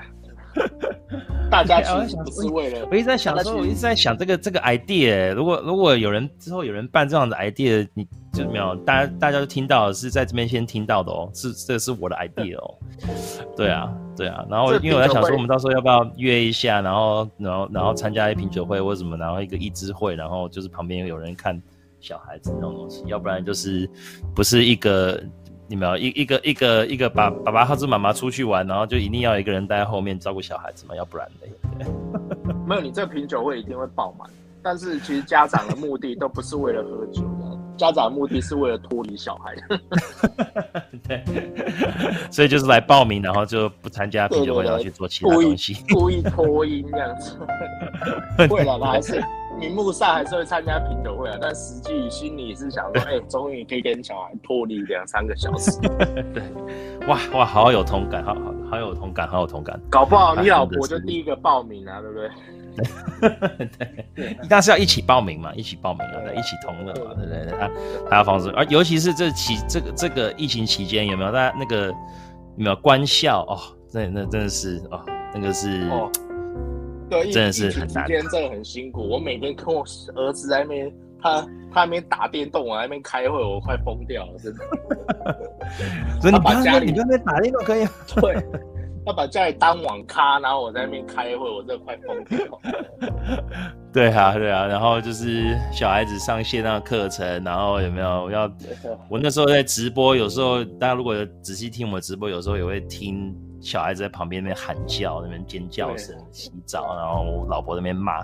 [1.48, 5.32] 大家其实不是为了，我一直在想说，我一直在想这个这个 idea。
[5.32, 12.74] 如果如果有人之后有人办这样的 idea，你就没有大家大家都听到是在这边先听到的哦，是这个是我的 idea 哦。
[13.56, 21.60] 对啊对啊，然后因为我在想说，我们到时候要不要约一下，然后然后然后参加一品酒会或什么，然后一个益智会，然后就是旁边有人看
[22.00, 23.88] 小孩子那种东西，要不然就是
[24.34, 25.22] 不是一个。
[25.68, 30.96] 你没有一一个一个一个爸爸爸或者妈妈出去玩，然后就一定要一个人待在后面照顾小孩子嘛？
[30.96, 31.86] 要不然呢？
[32.66, 34.28] 没有，你这个品酒会一定会爆满。
[34.62, 37.22] 但是其实家长的目的都不是为了喝酒，
[37.76, 39.54] 家长的目的是为了脱离小孩。
[41.06, 41.22] 对，
[42.32, 47.38] 所以就是来报名，然后就不参加品酒会，然后去做其他东西，故意脱音这样子。
[48.48, 49.22] 会了，还是？
[49.58, 55.78] 名目上还是会参加品酒会啊，但实际心里是想说， 哎、欸，终于可以跟小孩脱离两三个小时。
[56.32, 56.42] 对，
[57.06, 58.40] 哇哇，好有同感，好好
[58.70, 59.78] 好有同感，好有同感。
[59.90, 62.30] 搞不好你老婆就第一个报名啊，对不对？
[64.14, 67.58] 对，但是要一起报名嘛，一起报名啊，对，一起同乐嘛，对不对，对？
[67.58, 67.70] 他
[68.08, 71.94] 他要防止，而尤其是这期这个这个疫情期间，有没有大家那个有
[72.56, 73.58] 没有关校哦？
[73.92, 75.00] 那那真的是哦，
[75.34, 75.88] 那个是。
[75.90, 76.08] 哦
[77.08, 79.08] 对，真的是很难，真的很辛苦。
[79.08, 81.40] 我每天跟我儿子在那边，他
[81.72, 84.60] 他那边打电动，我在那边开会，我快疯掉了，真的。
[86.20, 87.86] 所以你把家里你在那边打电动可以？
[88.20, 88.36] 对，
[89.06, 92.38] 他把家里当网咖，然后我在那边开会，我真的快疯掉。
[93.90, 98.50] 对啊，对啊，然后就是小孩子上线那个课程，然后有没有要？
[99.08, 103.34] 我那时候在直播，有时候大家如果有仔细听我直播，有时候也会听。
[103.60, 108.22] 小孩子在旁边那边喊叫，那边尖叫声，洗澡，然后我老婆那边骂，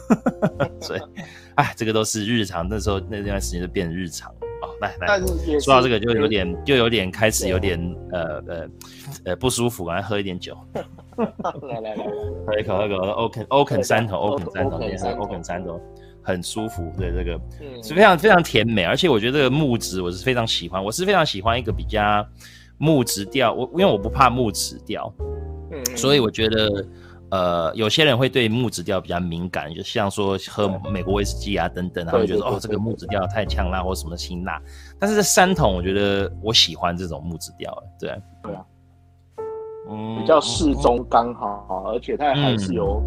[0.80, 1.00] 所以，
[1.56, 2.66] 哎，这个都是日常。
[2.68, 4.68] 那时候那段时间就变成日常哦。
[4.80, 5.20] 来来，
[5.60, 7.78] 说到这个就有点，就有点开始有点
[8.12, 8.68] 呃呃
[9.24, 10.56] 呃不舒服，来喝一点酒。
[11.16, 12.04] 来来来，
[12.46, 14.76] 喝一口那个欧肯欧肯山头，欧肯山头，
[15.22, 15.80] 欧肯山头
[16.22, 17.40] 很舒服，对这个
[17.82, 22.26] 是非常非常甜美，而且我觉得这个木质我是非常喜欢，我是非常喜欢一个比较。
[22.78, 25.12] 木质调，我因为我不怕木质调，
[25.70, 26.86] 嗯，所以我觉得，
[27.30, 34.60] 呃，有些人会对木质调比较敏感，就像说喝美国威士忌啊等等，他们觉得哦这个木质调太呛辣或什么辛辣，
[34.98, 38.64] 但是这三桶我觉得我喜欢这种木质调，对，对啊，
[39.88, 43.02] 嗯，比较适中刚好，而且它还是有，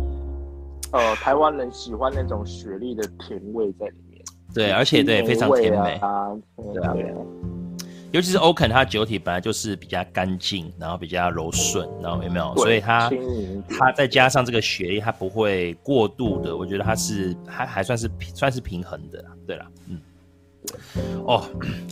[0.94, 4.22] 嗯、呃，台湾人喜欢那种雪莉的甜味在里面，
[4.54, 6.30] 对，而且对非常甜美啊，
[6.74, 6.96] 对啊。
[8.12, 12.56] 尤其是 Oaken，它酒体本来就是比较干净，然后比较柔顺，然后有没有？
[12.56, 13.12] 所以它
[13.78, 20.00] 它再加上这个雪莉，它不会过度的，我觉得它是还还算是算是平衡的，对啦，嗯。
[21.26, 21.42] 哦，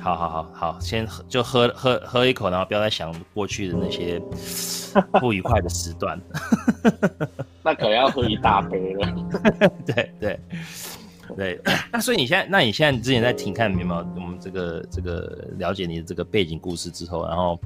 [0.02, 4.20] 好好好好，先喝就喝喝喝一口，然后不要再想过去的那些
[5.20, 6.20] 不愉快的时段。
[7.64, 9.08] 那可能要喝一大杯了。
[9.86, 10.40] 对对
[11.36, 11.60] 对，
[11.92, 17.60] 那所以你现在，那你现在之前在听看有没有我们这个这个了解你的这个背景故事之后，然后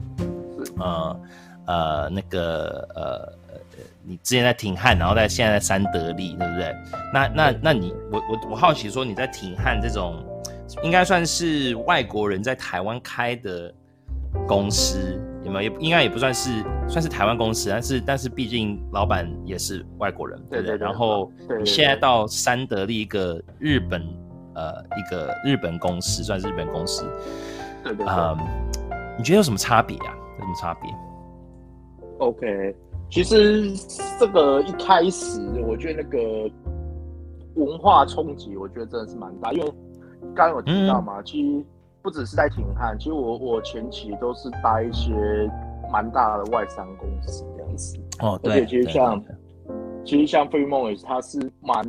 [0.80, 1.20] 呃
[1.68, 3.34] 呃那个呃
[4.04, 6.76] 你之前在挺汉，然后在现在在三得利，对不对？
[7.14, 10.26] 那那那你我我我好奇说你在挺汉这种。
[10.84, 13.74] 应该算是外国人在台湾开的
[14.48, 15.72] 公司，有没有？
[15.72, 20.78] 也应该也不算是，算是台湾公司，但是但是毕竟老板也是外国人，对不对？
[20.78, 24.02] 然后你现在到三得利一个日本
[24.56, 27.06] 呃一个日本公司，算是日本公司，
[27.84, 28.48] 对对啊、嗯，
[29.18, 30.16] 你觉得有什么差别啊？
[30.40, 30.90] 有什么差别
[32.20, 32.76] ？OK，
[33.10, 33.72] 其实
[34.20, 36.52] 这个一开始我觉得那个
[37.56, 39.74] 文化冲击，我觉得真的是蛮大，因为。
[40.36, 41.66] 刚刚有提到嘛，嗯、其实
[42.02, 45.14] 不只是在挺汉，其实我我前期都是搭一些
[45.92, 47.98] 蛮大的外商公司这样子。
[48.20, 48.54] 哦，对。
[48.54, 49.24] 而且其实像，
[50.04, 51.84] 其实像 Philip 它是蛮，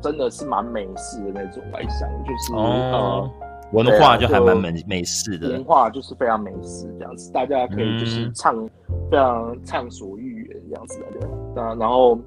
[0.00, 3.30] 真的是蛮美式的那种外商，就是、哦、呃
[3.72, 5.48] 文化就还蛮美美式的。
[5.50, 8.70] 文化就是非常美式这样子，大家可以就是畅、嗯、
[9.10, 11.62] 非常畅所欲言这样子的，对。
[11.78, 12.18] 然后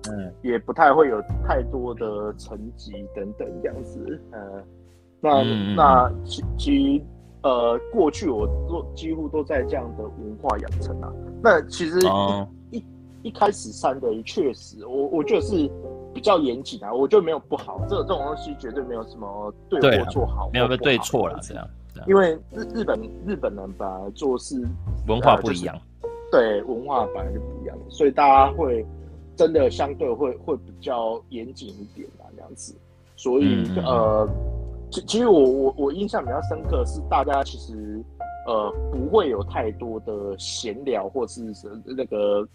[0.41, 4.39] 也不太会有太多的层级等等这样子，呃。
[5.21, 7.03] 那、嗯、那其其
[7.45, 11.13] 呃，过去我都几乎都在这样的文化养成啊。
[11.43, 12.83] 那其实一、哦、一
[13.21, 15.69] 一开始三得利确实，我我觉得是
[16.11, 16.91] 比较严谨啊。
[16.91, 21.69] 我觉得没有不好，这这种东西绝对没有什么对或错好，没有个对错了这样。
[22.07, 24.67] 因为日日本日本人本来做事
[25.07, 28.83] 文化不一样，呃就是、对文化本来就不一样，所以大家会
[29.35, 32.75] 真的相对会会比较严谨一点啊，这样子。
[33.15, 34.27] 所以、嗯、呃。
[34.95, 38.01] 其其实我我我印象比较深刻是，大家其实
[38.47, 41.41] 呃不会有太多的闲聊或是
[41.83, 42.47] 那个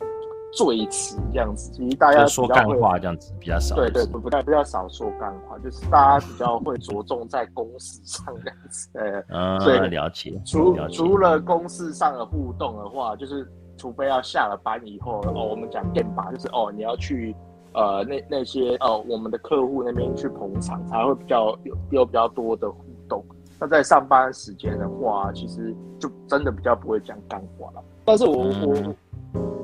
[0.57, 3.77] 赘词这样子，其实大家说干话这样子比较少。
[3.77, 8.89] 对对，不不太比较少说干话，就是大家比较会着重在公事上这样子。
[8.95, 10.41] 呃，嗯，所以了解。
[10.47, 17.37] 除除了公事上的互动的话，就是除非要下了班以后哦，我们讲电吧，就是哦你要去。
[17.73, 23.25] 呃，那那些呃，我们的客户那边去捧场，才会比较有有比较多的互动。
[23.61, 27.85] 那在上班时间的话，其实就真的比较不会讲干话了。
[28.05, 28.95] 但是我我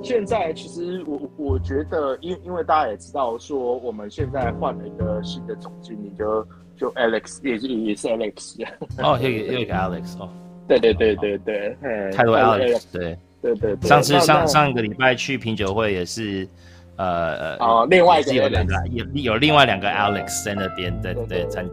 [0.03, 8.65] 现在其实我我觉得，因因为大家也知道说，我们现在换了一个新的总经理，就就 Alex 也是也是 Alex
[9.03, 10.29] 哦，又又一个 Alex 哦，
[10.69, 11.77] 对对对对对，
[12.13, 13.77] 太多 Alex，对对对。
[13.89, 16.47] 上次上上个礼拜去品酒会也是。
[16.97, 21.67] 呃呃哦，另外一个有两个，有有另外两个 Alex 在那边，对对参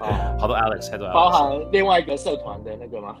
[0.00, 0.08] 哦，
[0.40, 3.14] 好多 Alex，太多 Alex，包含另外一个社团的那个吗？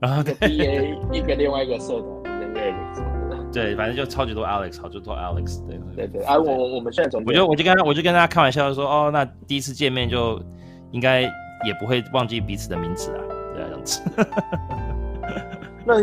[0.00, 6.22] 然后个 BA 一个另外一个社团的 Alex，对，反正就超级多 Alex，超级多 Alex，对对对。
[6.24, 10.38] 哎，我我们现在总，我就我就跟他我就跟大家开玩笑说，哦，那第一次见面就
[10.90, 13.20] 应该也不会忘记彼此的名字啊，
[13.54, 14.02] 这样子。
[15.86, 15.94] 那。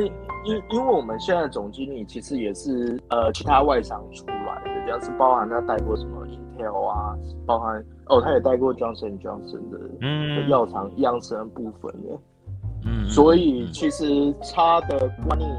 [0.43, 12.19] 因因为我们现在总经理其实也是呃其他外商出来的，这样是包含他带过什么 Intel 啊，包含哦他也带过 Johnson Johnson 的嗯药厂养生部分的，
[12.86, 15.49] 嗯，所以其实他的观念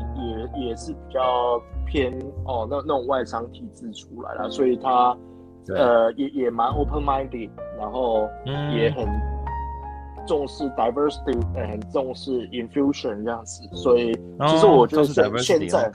[0.56, 2.12] 也也是比较偏
[2.44, 5.16] 哦那那种外商体制出来了，所以他
[5.68, 8.28] 呃也也蛮 open minded，然后
[8.74, 9.06] 也很。
[10.26, 14.12] 重视 diversity，很重视 infusion 这样子，所以
[14.48, 15.90] 其实我觉得现现在，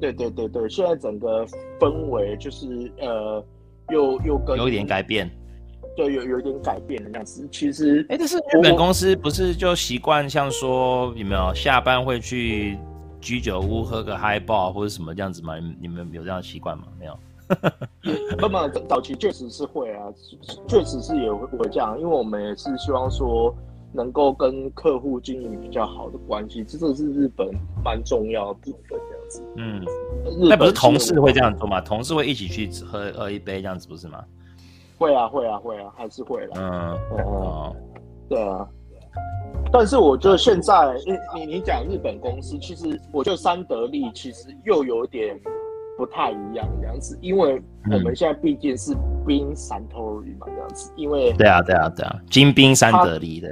[0.00, 1.46] 对对对对，现在整个
[1.80, 3.44] 氛围就是呃，
[3.90, 5.30] 又又跟有一点改变，
[5.96, 7.48] 对，有有一点改变的样子。
[7.50, 12.78] 其实，哎，但是日本公司不是就习惯像说有没有下班会去
[13.20, 15.54] 居酒屋喝个 highball 或者什么这样子吗？
[15.80, 16.84] 你们有这样习惯吗？
[16.98, 17.18] 没有。
[18.38, 20.06] 那么早期确实是会啊，
[20.68, 23.54] 确实是也会会这样，因为我们也是希望说
[23.92, 27.48] 能够跟客户经营比较好的关系，这个是日本
[27.84, 29.42] 蛮重要的部分这样子。
[29.56, 29.84] 嗯，
[30.48, 31.80] 那不是同事会这样做吗？
[31.80, 34.22] 同事会一起去喝喝一杯这样子不是吗？
[34.98, 36.56] 会啊会啊会啊，还是会啦。
[36.56, 37.76] 嗯哦，
[38.28, 38.66] 对啊。
[39.72, 40.94] 但是我觉得现在，
[41.34, 45.38] 你你你讲日本公司，其实我觉得三得利其实又有点。
[45.96, 48.94] 不太一样这样子，因为我们现在毕竟是
[49.26, 53.48] 滨 Suntory 嘛，这样子，因为对啊对啊对啊，金冰三得利的，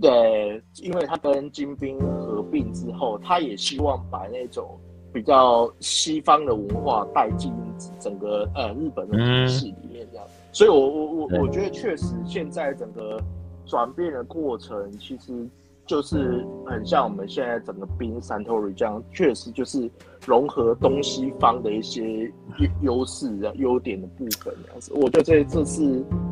[0.00, 4.78] 对，因为他跟金兵合并之后，他也希望把那种
[5.12, 7.52] 比较西方的文化带进
[7.98, 10.26] 整个呃日本的体系里面，这样。
[10.52, 13.20] 所以我我我我觉得确实现在整个
[13.66, 15.48] 转变的过程，其实。
[15.88, 19.90] 就是很像我们现在整个冰 Suntory 这样，确实就是
[20.26, 22.68] 融合东西方的一些优
[22.98, 24.92] 优势啊优点的部分这样子。
[24.94, 25.80] 我觉得这这是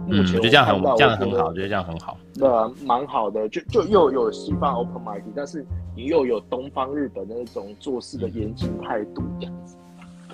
[0.07, 2.19] 目前我、嗯、觉得这样很这样很好，我觉得这样很好。
[2.35, 5.65] 对啊，蛮好的，就就又有西方 open mind，但是
[5.97, 9.75] 你又有东方日本的那种做事的严谨态度这样子。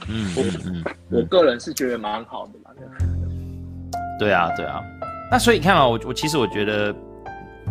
[0.08, 2.70] 嗯，我嗯，我个人是觉得蛮好的嘛。
[4.18, 4.82] 对啊，对啊。
[5.30, 6.92] 那所以你看啊，我我其实我觉得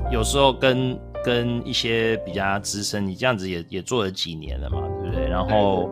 [0.10, 5.28] 有时候跟跟一些比较资深，你这样子也也做了几年了嘛，对不对？
[5.28, 5.90] 然后，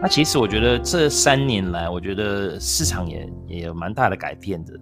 [0.00, 4.72] 那其实我觉得这三年来，我觉得市场也也有蛮大的改变的，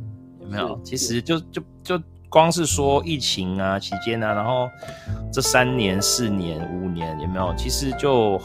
[0.40, 0.80] 有没有？
[0.82, 4.68] 其实就就就光是说疫情啊期间啊，然后
[5.32, 7.54] 这三年、四年、五年，有没有？
[7.56, 8.40] 其实就。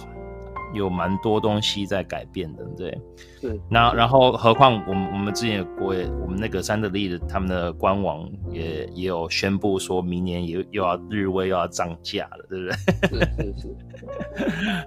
[0.74, 3.02] 有蛮多东西在改变的，对，
[3.42, 3.60] 对。
[3.70, 13.26] 那然后，何况我们我们之前有过，我们那个三得利的他们的官网也也有宣布说，明年又又要日威又要涨价了，对不对？
[13.44, 13.76] 是是是。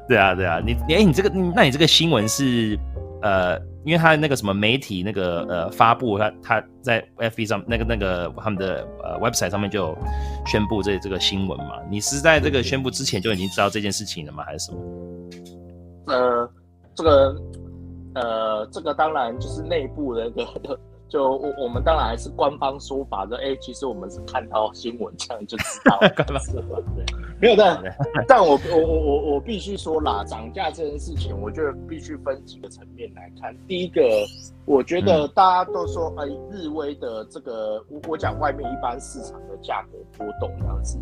[0.09, 2.79] 对啊对啊，你哎、欸、你这个，那你这个新闻是
[3.23, 9.99] 呃，因为他那个什么媒体那个呃发布他他在 FB 上那个那个他们的呃 website 上面就有
[10.47, 11.77] 宣布这这个新闻嘛？
[11.91, 14.43] 你是在这个宣布之前就已经知道这件事情了吗？
[14.45, 14.79] 还是什么？
[16.07, 16.49] 呃，
[16.95, 17.37] 这个，
[18.15, 20.79] 呃，这个当然就是内部的一个，
[21.09, 26.79] 就我我们当然还是官方说法的，哎，其实我们是看到新闻这样就知道了，是吧？
[26.97, 27.05] 对，
[27.41, 27.83] 没有，但
[28.27, 33.55] 但我我我我我必须说啦，涨价这件事情，我觉得必须分几个层面来看。
[33.67, 34.03] 第一个，
[34.65, 40.99] 我觉得大家都说，哎，日威的这个，我我讲外面一般市场的价格波动这样子。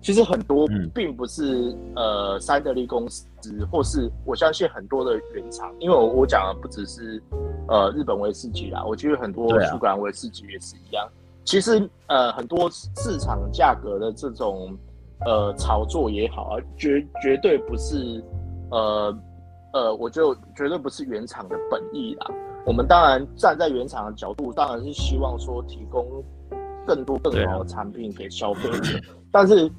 [0.00, 3.24] 其实很多并不是、嗯、呃三得利公司，
[3.70, 7.22] 或是我相信很多的原厂，因为我我讲的不只是
[7.68, 11.04] 呃日本威士忌啦，我觉得很多苏格兰威士忌也是一样。
[11.06, 11.10] 啊、
[11.44, 14.76] 其实呃很多市场价格的这种
[15.24, 18.22] 呃炒作也好啊，绝绝对不是
[18.70, 19.18] 呃
[19.72, 22.26] 呃，我就绝对不是原厂的本意啦。
[22.66, 26.06] 我们当然站在原厂的角度，当然是希望说提供
[26.86, 29.70] 更多更好的产品给消费者，啊、但是。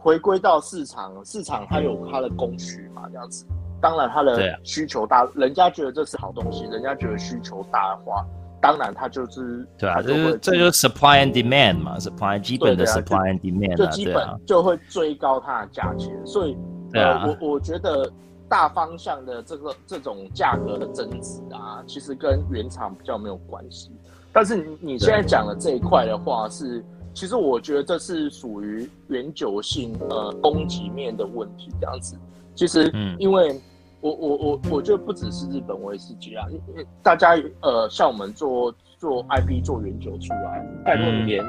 [0.00, 3.44] 回归到市场，市场它有它的供需嘛，这样子。
[3.80, 8.22] 当然，它的需求大，啊、人家觉得这是好东西，人家觉得需求大的话，
[8.60, 16.14] 当然它就是对啊，这就这就是 supply and demand 嘛，supply 基本的 supply and demand，就基本就会追高它的价钱。
[16.26, 16.56] 所以，
[16.92, 18.12] 呃，我我觉得
[18.50, 23.90] 大方向的这个这种价格的增值啊，其实跟原厂比较没有关系。
[24.30, 26.84] 但是你你现在讲的这一块的话是。
[27.20, 32.16] 其实我觉得这是属于原酒性呃供给面的问题，这样子。
[32.54, 33.60] 其实，嗯，因为
[34.00, 41.44] 我我我我觉得不只是日本威士忌啊，因为大家呃像我们做做 IB 做原酒出来，拜托你连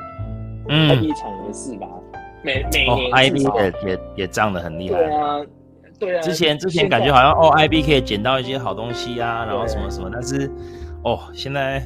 [0.67, 1.87] IB 厂也是吧？
[2.43, 4.97] 每每年 IB 也也也涨得很厉害。
[4.97, 5.45] 对啊，
[5.97, 6.21] 对啊。
[6.21, 10.51] 之前之前感觉好像哦 IB 可以捡到一些好东西啊，然后什么什么，但是
[11.05, 11.81] 哦现在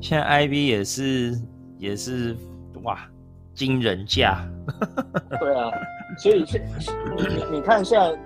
[0.00, 1.36] 现在 IB 也是
[1.78, 2.36] 也是。
[2.88, 2.98] 哇，
[3.52, 4.48] 惊人价！
[5.38, 5.70] 对啊，
[6.16, 6.66] 所以现
[7.14, 8.18] 你你你看，现在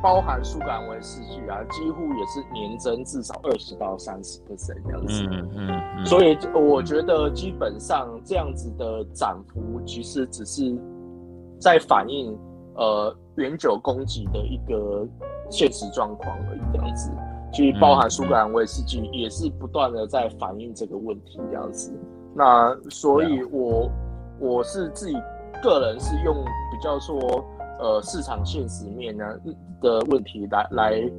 [0.00, 5.26] 包含苏格兰威士忌啊，几乎也是年增至少二十到三十 percent 这样子。
[5.28, 10.78] 嗯嗯，嗯，所以我觉得基本上这样子的涨幅，其实只是
[11.58, 12.38] 在反映
[12.76, 15.04] 呃原酒供给的一个
[15.50, 16.60] 现实状况而已。
[16.72, 17.10] 这样子，
[17.52, 21.40] 其实包含苏格兰威士忌也是不断的在反映这个问题。
[21.50, 21.92] 这样子。
[22.36, 23.90] 那所以我，我
[24.44, 25.16] 我是自己
[25.62, 27.18] 个人是用比较说，
[27.80, 29.24] 呃，市场现实面呢
[29.80, 31.10] 的问题来来，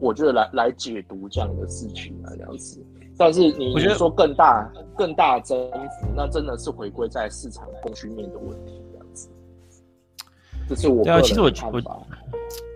[0.00, 2.82] 我觉得来来解读这样的事情啊，这样子。
[3.18, 9.28] 但是你说更大更大增幅，那真的是回归在市场供需面的问题，这样子。
[10.66, 12.06] 这是我对啊，其实我我。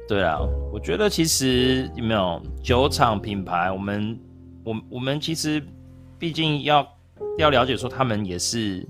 [0.07, 0.39] 对啊，
[0.75, 4.21] 我觉得其实有没有酒厂品牌，我们
[4.63, 5.63] 我我们其实
[6.19, 6.87] 毕竟要。
[7.39, 8.87] 要了解说他们也是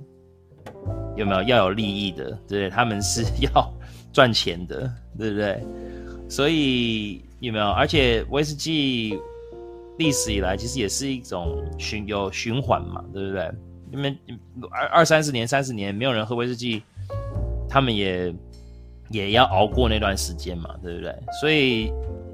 [1.17, 2.69] 有没有要有利益的，对？
[2.71, 3.73] 他们是要
[4.13, 5.63] 赚钱的， 对不对？
[6.29, 7.71] 所以有没有？
[7.71, 9.19] 而且威士忌
[9.99, 13.51] 历史以来其实也是一种循有循环嘛，对不对？
[13.91, 14.17] 你们
[14.71, 16.83] 二二三十年、三十年没有人喝威士忌，
[17.69, 18.35] 他们也
[19.11, 21.15] 也要熬过那段时间嘛，对不对？
[21.41, 21.93] 所以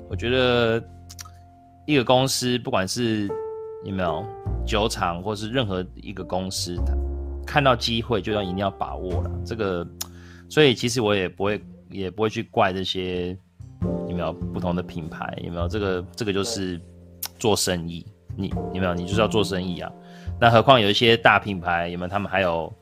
[0.08, 0.82] 我觉得
[1.86, 3.28] 一个公司不管是
[3.84, 4.24] 有没有
[4.66, 6.74] 酒厂，或是任何一个公司，
[7.46, 9.30] 看到机会就要一定要把握了。
[9.44, 9.86] 这个
[10.48, 13.36] 所以其实我也不会也不会去怪这些
[14.08, 16.80] 有没有不同的品牌有没有这个这个就是
[17.38, 19.90] 做生意，你有没有你就是要做生意啊？
[20.40, 22.72] 那何况有一些大品牌有没有他们还有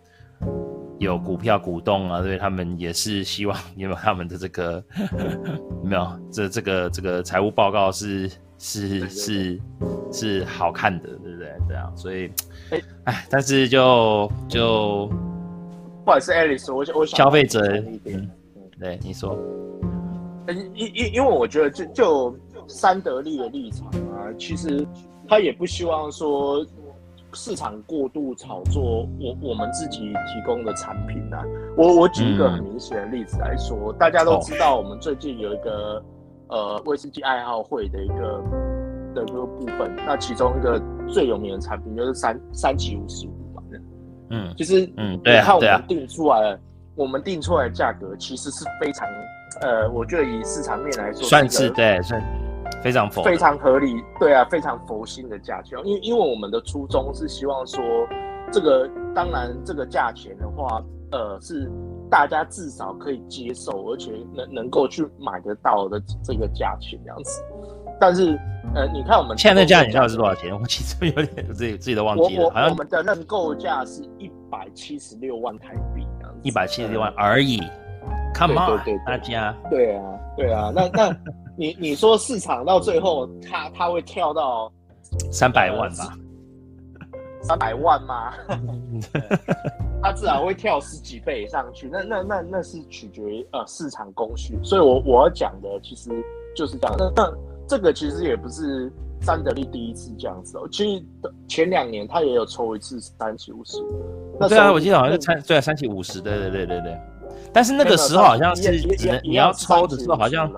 [0.98, 4.84] 有股票股东啊，所以他们也是希望有没有他们的这个
[5.82, 9.60] 有没有这这个这个财务报告是是是
[10.12, 11.52] 是好看的，对不对？
[11.68, 12.30] 这样，所以。
[12.70, 15.06] 哎，哎，但是就就，
[16.04, 19.36] 不好意思，Alice，我我想消费者一点，嗯，对，你说，
[20.74, 22.36] 因因因为我觉得就就
[22.68, 24.86] 三得利的立场啊，其实
[25.28, 26.64] 他也不希望说
[27.32, 31.44] 市场过度炒作我我们自己提供的产品啊。
[31.76, 36.02] 我我举一个很明显的例子来说，嗯，大家都知道，我们最近有一个
[36.48, 38.42] 呃威士忌爱好会的一个。
[39.14, 43.62] 的这个部分，那其中一个最有名的产品就是三三七五十五嘛，
[44.30, 46.60] 嗯，其实嗯，对啊，我们定出来了，
[46.94, 49.08] 我们定出来的价格其实是非常，
[49.62, 52.22] 呃，我觉得以市场面来说，算是对，算
[52.82, 57.82] 非常佛，非常合理，对啊，非常佛心的价钱，因为因为我们的初衷是希望说，
[58.52, 61.70] 这个当然这个价钱的话，呃，是
[62.08, 67.42] 大家至少可以接受，而且能能够去买得到的这个价钱这样子。
[68.00, 68.38] 但是，
[68.74, 70.58] 呃，你看我们现在的价你到底是多少钱？
[70.58, 72.48] 我其实有点自己自己都忘记了。
[72.50, 76.06] 好像我们的认购价是一百七十六万台币，
[76.42, 77.60] 一百七十六万而已。
[78.34, 79.54] Come on，对对对，大家。
[79.68, 80.02] 对啊，
[80.34, 80.72] 对啊。
[80.74, 81.14] 那那
[81.56, 84.72] 你你说市场到最后，它它会跳到
[85.30, 86.14] 三百万吧？
[87.42, 88.32] 三百万吗？
[90.02, 91.86] 它至少会跳十几倍上去。
[91.92, 94.58] 那那那那是取决于呃市场供需。
[94.62, 96.10] 所以我我要讲的其实
[96.56, 96.96] 就是这样。
[96.98, 97.49] 那那。
[97.70, 98.90] 这个其实也不是
[99.20, 101.04] 三得利第一次这样子哦，其实
[101.46, 103.78] 前两年他也有抽一次三七五十。
[104.48, 106.98] 对啊，我记得好像是三对啊三七五十，对对对对对。
[107.52, 110.52] 但是那个时候好像是只能你要抽的时候好像，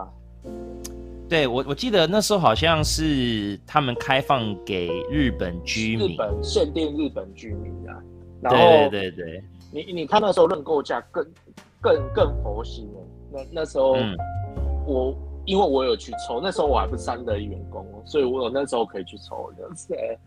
[1.28, 8.00] 对我我记得那时候好像是他们开放给日本居民，日本限定日本居民啊。
[8.40, 11.22] 然后对对对，你你看那时候认购价更
[11.78, 13.98] 更更佛心哦，那那时候
[14.86, 15.14] 我。
[15.44, 19.68] 因为我有去抽，那时候我还不是三得利员工，所以我有那时候可以去抽的，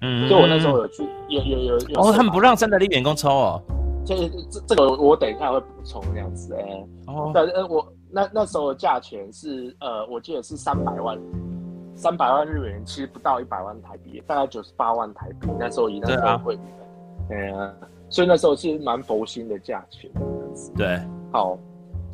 [0.01, 2.01] 嗯，所以我那时候有去，有有有有。
[2.01, 3.61] 哦，他们不让三得利员工抽哦，
[4.05, 4.15] 这
[4.51, 6.85] 这这个我等一下会补充这样子哎。
[7.07, 7.31] 哦。
[7.33, 11.17] 但呃，我那那时候的价钱是呃，我记得是三百万，
[11.95, 15.47] 三百万日元，其实不到一百万台币，大概九十八万台币。
[15.57, 16.59] 那时候以那时候会，
[17.29, 17.73] 嗯、啊，
[18.09, 20.11] 所以那时候是蛮佛心的价钱。
[20.75, 20.99] 对，
[21.31, 21.57] 好。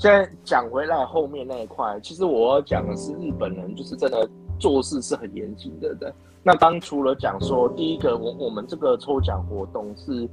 [0.01, 4.27] 现在讲回来后面那一块，其实我要讲的是日本人就是真的
[4.59, 5.93] 做事是很严谨的。
[5.93, 10.27] 对，那当除了讲说第一个，我我们这个抽奖活动是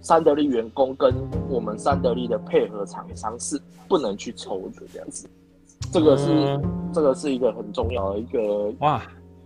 [0.00, 1.14] 三得利员工跟
[1.48, 5.30] 我们三得利的配合厂商是不能去抽的这样子，
[5.92, 9.00] 这个是、嗯、这个是一个很重要的一个哇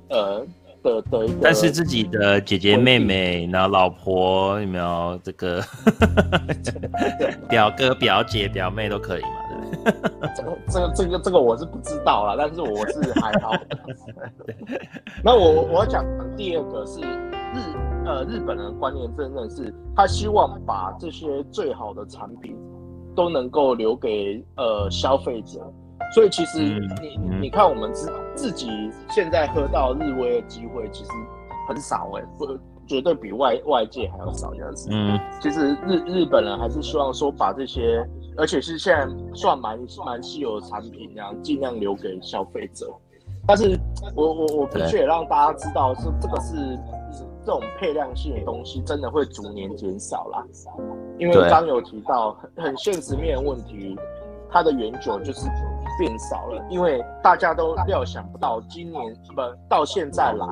[0.08, 0.42] 呃。
[0.86, 5.60] 的的，但是自己的姐姐妹妹，然后老婆有没有这个
[7.50, 9.28] 表哥表姐表妹都可以嘛？
[9.48, 10.30] 对不对？
[10.36, 13.52] 这个这个这个这个我是不知道啦，但是我是还好。
[15.24, 16.04] 那我我要讲
[16.36, 17.58] 第二个是日
[18.04, 22.56] 呃日本人的观念真的是他希望把这些最好的产品
[23.14, 25.60] 都能够留给呃消费者。
[26.14, 26.58] 所以其实
[27.00, 31.10] 你、嗯、你看，我们自自己现在喝到日威的机会其实
[31.68, 32.46] 很少哎、欸，不
[32.86, 34.88] 绝对比外外界还要少这样子。
[34.92, 42.88] 嗯，其实日日本人还是希望说把这些，而且是现在算蛮蛮稀有的产品，这样尽量留给消费者。
[43.46, 43.78] 但是
[44.14, 46.54] 我我我必须也让大家知道，是这个是
[47.44, 50.44] 这种配量性的东西，真的会逐年减少啦。
[51.18, 53.96] 因为刚有提到很很现实面的问题，
[54.48, 55.50] 它的原酒就是。
[55.98, 60.46] 变少了，因为大家都料想不到今年不到现在来，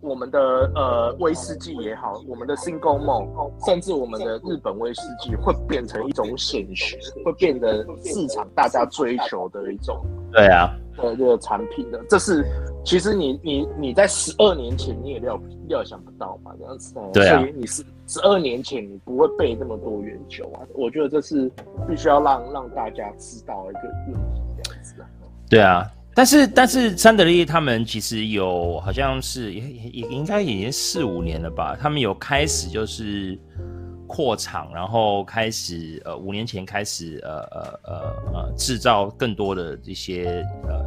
[0.00, 0.38] 我们的
[0.74, 10.04] 呃威士忌也好，我们的 Single Malt，甚至我们的日本威士忌会变成一种显学，会变得市场大家追求的一种。
[10.32, 12.44] 对啊，呃，这个产品的，这是
[12.84, 16.94] 其实你你你在十二年前你也料料想不到嘛，这样子。
[17.12, 17.38] 对啊。
[17.38, 21.50] 所以你是十二年前你不会备那么多原酒啊，我觉得这是
[21.88, 24.94] 必须要让让大家知道一个问题这样子。
[25.48, 25.84] 对啊，
[26.14, 33.38] 但是但是三得利他们其实有好像是也也应该已经四五年了吧，他们有开始就是。
[34.12, 37.92] 扩厂，然后开始呃，五年前开始呃呃呃
[38.34, 40.84] 呃制造更多的这些呃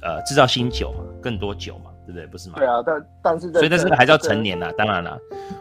[0.00, 2.26] 呃制造新酒嘛，更多酒嘛，对不对？
[2.28, 2.54] 不是吗？
[2.56, 5.18] 对啊，但但是所以但是还是要成年呐，当然了，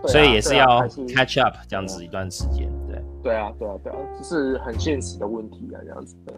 [0.07, 3.03] 所以也是要 catch up 这样子一段时间，对。
[3.21, 6.33] 对啊，对啊，对啊，这是很现实的问题啊，这样子的。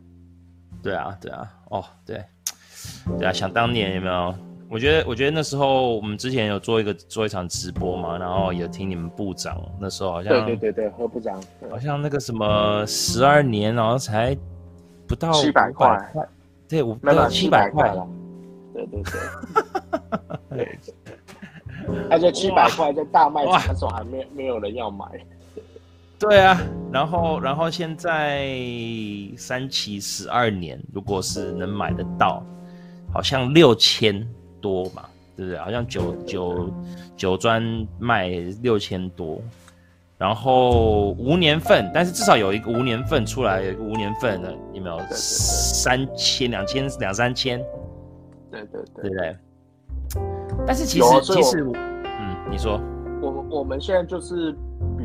[0.81, 2.23] 对啊，对啊，哦，对，
[3.17, 4.35] 对啊，想当年有没有？
[4.69, 14.37] 我觉得，我觉得那时候我们之前有做一个做一场直播嘛，然后有听你们部长那时候好像对对对对，何部长好像那个什么十二年，然后才
[15.07, 15.97] 不到七百块，
[16.67, 18.07] 对，五没有七百块了，
[18.71, 19.19] 对对对，
[20.55, 20.79] 对，
[22.11, 25.05] 而且七百块在大卖场的时候还没没有人要买，
[26.19, 26.61] 对啊，
[26.91, 28.49] 然后然后现在
[29.37, 32.43] 三期十二年，如果是能买得到，
[33.13, 34.27] 好像六千。
[34.61, 35.05] 多嘛，
[35.37, 35.57] 对不对？
[35.57, 36.69] 好像酒酒
[37.15, 38.27] 酒庄卖
[38.61, 39.41] 六千多，
[40.17, 44.99] 然后无年份，但是至少有一个无年份出来，有一个无年份的，有没有？
[45.11, 47.57] 三千、两千、两三千，
[48.51, 49.35] 对对对，对不对？
[50.67, 52.73] 但是其实其实，嗯，你说，
[53.21, 54.59] 我们我们现在就是比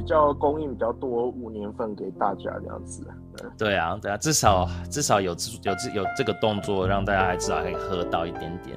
[0.06, 3.06] 较供应比较多五年份给大家这样子。
[3.36, 5.32] 对，对啊，对啊，至少至少有
[5.62, 8.76] 有有这个动作，让大家还至少可以喝到一点点。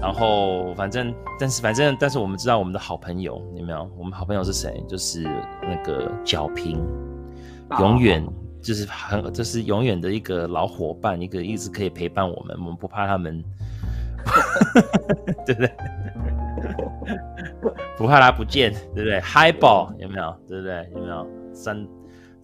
[0.00, 3.90] 然后反正，但是反正，但是我们知道我们的好朋友有没有？
[3.96, 4.84] 我们好朋友是谁？
[4.86, 5.22] 就是
[5.62, 6.78] 那个角平，
[7.78, 8.26] 永远
[8.60, 13.42] 就是很，就是永远的一个老伙伴，一个一直可以陪伴我们，我们不怕他们，
[15.46, 15.72] 对不对？
[17.98, 20.34] 不怕他不见，对不对？Highball 有没有？
[20.48, 20.90] 对不对？
[20.94, 21.26] 有没有？
[21.52, 21.86] 三。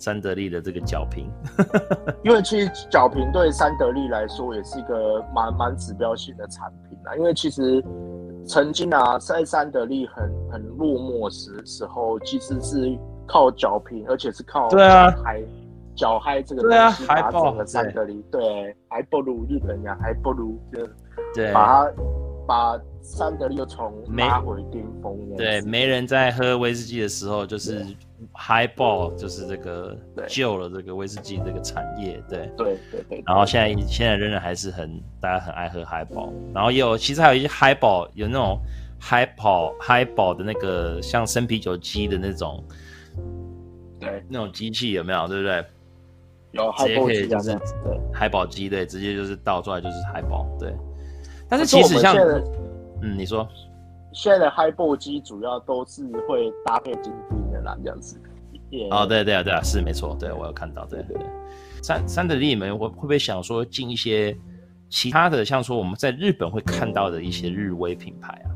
[0.03, 1.31] 三得利的这个角平，
[2.25, 7.15] 因为其实角平对三得利来说也是一个蛮蛮指标性的产品啊。
[7.17, 7.85] 因为其实
[8.47, 12.99] 曾经啊，在三得利很很落寞时时候，其实是
[13.29, 15.43] 靠角平，而且是靠对啊嗨
[15.95, 20.89] 角嗨这个东西把整个三得利对，还不如日本人，还不如就
[21.35, 21.93] 对把它
[22.47, 25.19] 把三得利又从拉回巅峰。
[25.37, 27.85] 对，没人在喝威士忌的时候就是。
[28.35, 29.97] Highball 就是这个
[30.29, 33.25] 救了这个威士忌这个产业，对对对对。
[33.27, 38.61] 然后现在现在仍然还是很大家很爱喝 Highball，然后也有其实还有一些 Highball 有那种
[39.01, 42.63] Highball Highball 的那个像生啤酒机的那种，
[43.99, 45.27] 对那种机器有没有？
[45.27, 45.65] 对不对？
[46.53, 47.59] 有直接可以就是
[48.13, 50.75] Highball 机，对，直接就是倒出来就是 Highball，对。
[51.49, 52.15] 但是其实像
[53.03, 53.49] 嗯，你说
[54.13, 57.37] 现在的 Highball 机主要都是会搭配金币。
[57.83, 58.19] 这样子，
[58.91, 61.27] 哦，对对啊，对啊，是没错，对我有看到，对对对。
[61.83, 64.35] 三三得利，你们会会不会想说进一些
[64.89, 68.49] 其他的，像说我们在日本会看到的一些日威品牌啊？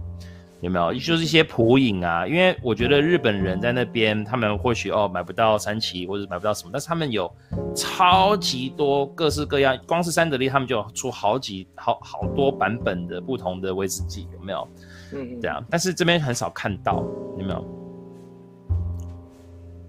[0.65, 0.95] 有没有？
[0.95, 7.31] 就是一些普影啊，因为我觉得日本人在那边，他们或许哦买不到三七或者买不到什么，但是他们有
[7.77, 14.67] 超级多各式各样，光是三得利他们就出好几好好多版本的不同的威士忌，有没有？
[15.12, 17.05] 嗯，这样，但是这边很少看到，
[17.39, 17.65] 有没有？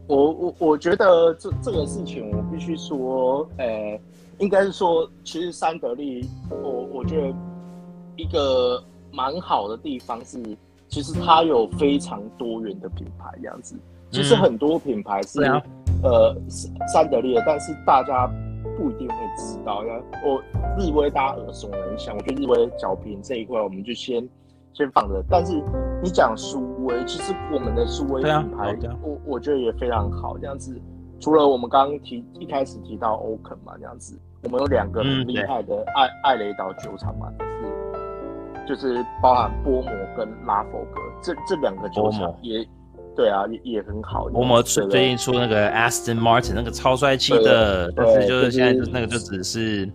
[0.07, 4.01] 我我我觉得这这个事情，我必须说，呃、欸，
[4.39, 7.33] 应该是说，其实三得利，我我觉得
[8.17, 8.83] 一个
[9.15, 10.37] 蛮好的地方是，
[10.89, 13.75] 其实它有非常多元的品牌这样子。
[14.11, 15.61] 其实很多品牌是、嗯、
[16.03, 16.35] 呃
[16.93, 18.27] 三得利的，但是大家
[18.77, 19.85] 不一定会知道。
[19.85, 20.41] 呀，我
[20.77, 24.27] 日威大家耳熟能详，我觉得日威小瓶这一块，我们就先。
[24.77, 25.53] 先放着，但是
[26.03, 30.37] 你讲苏威，其实我们的苏威品牌，啊、我我觉得也非常好。
[30.37, 30.77] 这样子，
[31.17, 37.84] 除了我们刚刚提一开始提到欧肯嘛，这样子，我们有两个很厉害的艾、嗯、艾雷岛酒厂嘛，就是
[38.67, 42.65] 就是包含波摩跟拉佛格这这两个酒厂也
[43.15, 44.25] 对啊，也也很好。
[44.29, 49.89] 波摩最最近出那个 Aston Martin 那个超帅气的，但是就是现在就那个就只是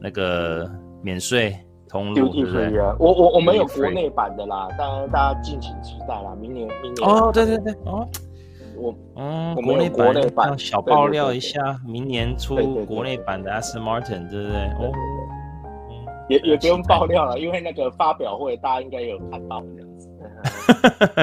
[0.00, 0.70] 那个
[1.02, 1.56] 免税。
[1.88, 6.36] Free 啊，我我我们有国内版的啦，当然大家敬请期待啦。
[6.38, 8.06] 明年明年哦，对对对哦，
[8.76, 14.58] 我嗯，国内国内版小爆料一下，明年出国内版的 Aston Martin，对不对？
[14.78, 14.92] 哦，
[16.28, 20.10] 也也不用爆料了，因为那个发表会大家应该有看到这样子。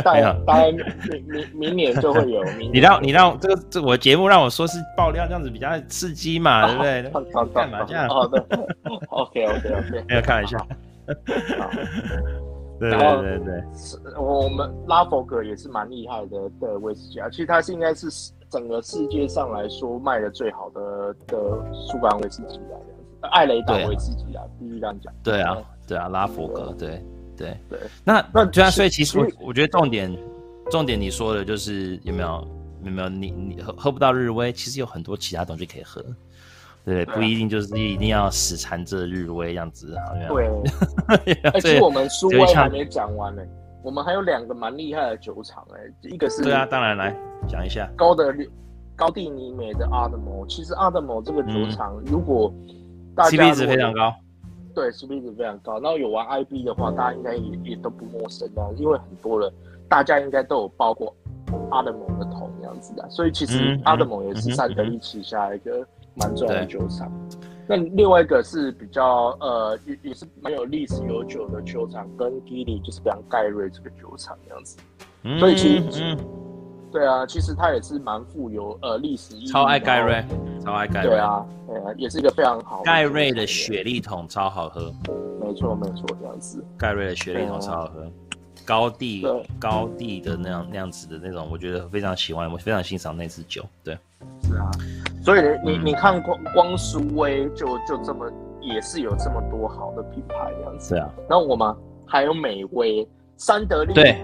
[0.04, 0.84] 大概大概明
[1.28, 2.44] 明明年就会有。
[2.72, 7.46] 你让你让这个这我节目让我说是爆料，这样子比较刺激嘛， 对不对？
[7.54, 8.10] 干嘛这样？
[8.10, 8.44] 好的
[9.10, 10.58] ，OK OK OK，没有开玩笑。
[12.80, 13.64] 对对对对，
[14.18, 18.08] 我们拉佛格也是蛮厉害的的威士忌啊，其实它是应该是
[18.50, 21.38] 整个世界上来说卖的最好的的
[21.72, 22.93] 苏格兰威士忌啊，这样子，
[23.30, 25.14] 艾雷达为自己啊，必须这样讲。
[25.24, 25.58] 对啊，
[25.88, 26.90] 对啊，拉佛格对。
[27.36, 27.58] 对。
[27.68, 30.16] 对，那那对啊，所以其实我我觉得重点
[30.70, 32.48] 重点你说的就是有没有
[32.84, 36.00] 有没有你你喝喝不到日威，其实有很多其他东西可以喝，
[36.86, 40.28] 对，不一定就是一定要死缠着日威这样子，好像。
[40.28, 41.42] 对。
[41.52, 43.42] 而且我们苏威还没讲完呢，
[43.82, 47.16] 我们还有两个蛮厉害的酒厂哎，一个是对啊，当然来
[47.48, 47.90] 讲一下。
[47.98, 48.32] 高德
[48.96, 52.54] 高地尼美的 Ardmore，其实 Ardmore 这个酒厂，嗯、如果
[53.16, 54.14] 大家 CP 值非常高，
[54.74, 55.80] 对，CP 值非常高。
[55.80, 59.52] 然后有玩 IB 的话，大家应该也也都不陌生啊，因为很多人
[59.88, 61.16] 大家应该都有包过
[61.70, 65.86] Ardmore 的桶这样子的，所以其实 Ardmore 也是三得利旗下一个
[66.16, 67.12] 蛮重要的酒厂。
[67.68, 74.78] 那另外一个是比较呃也也是蛮有历史悠久的酒厂，跟 Gilly 就是像盖瑞这个酒厂这样子，
[75.40, 76.18] 所以其实。
[76.94, 79.48] 对啊，其实它也是蛮富有呃历史意义。
[79.48, 80.24] 超爱盖瑞，
[80.64, 81.10] 超爱盖瑞。
[81.10, 82.84] 对啊，对啊，也是一个非常好。
[82.84, 84.94] 盖瑞的雪莉桶超好喝。
[85.42, 86.64] 没错没错，这样子。
[86.78, 88.08] 盖瑞的雪莉桶超好喝，
[88.64, 89.26] 高地
[89.60, 93.66] 高地的那样那样子的那种，我觉得非常喜欢，我非常欣赏那支酒。
[93.84, 93.98] 对，
[94.44, 94.70] 是啊。
[95.24, 98.32] 所以你你看光光苏威就就这么
[98.62, 100.94] 也是有这么多好的品牌这样子。
[100.94, 101.10] 对啊。
[101.28, 101.76] 然后我们
[102.06, 103.94] 还有美威、三得利。
[103.94, 104.24] 对。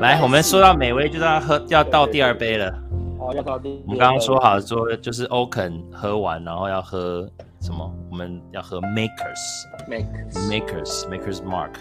[0.00, 2.72] 来，我们说到美味，就是要喝，要倒第二杯了。
[3.18, 3.82] 哦，要倒第。
[3.86, 7.28] 我们刚刚说好说，就是 Oaken 喝完，然后要喝
[7.60, 7.94] 什么？
[8.10, 11.72] 我们要喝 Makers，Makers，Makers，Makers Mark，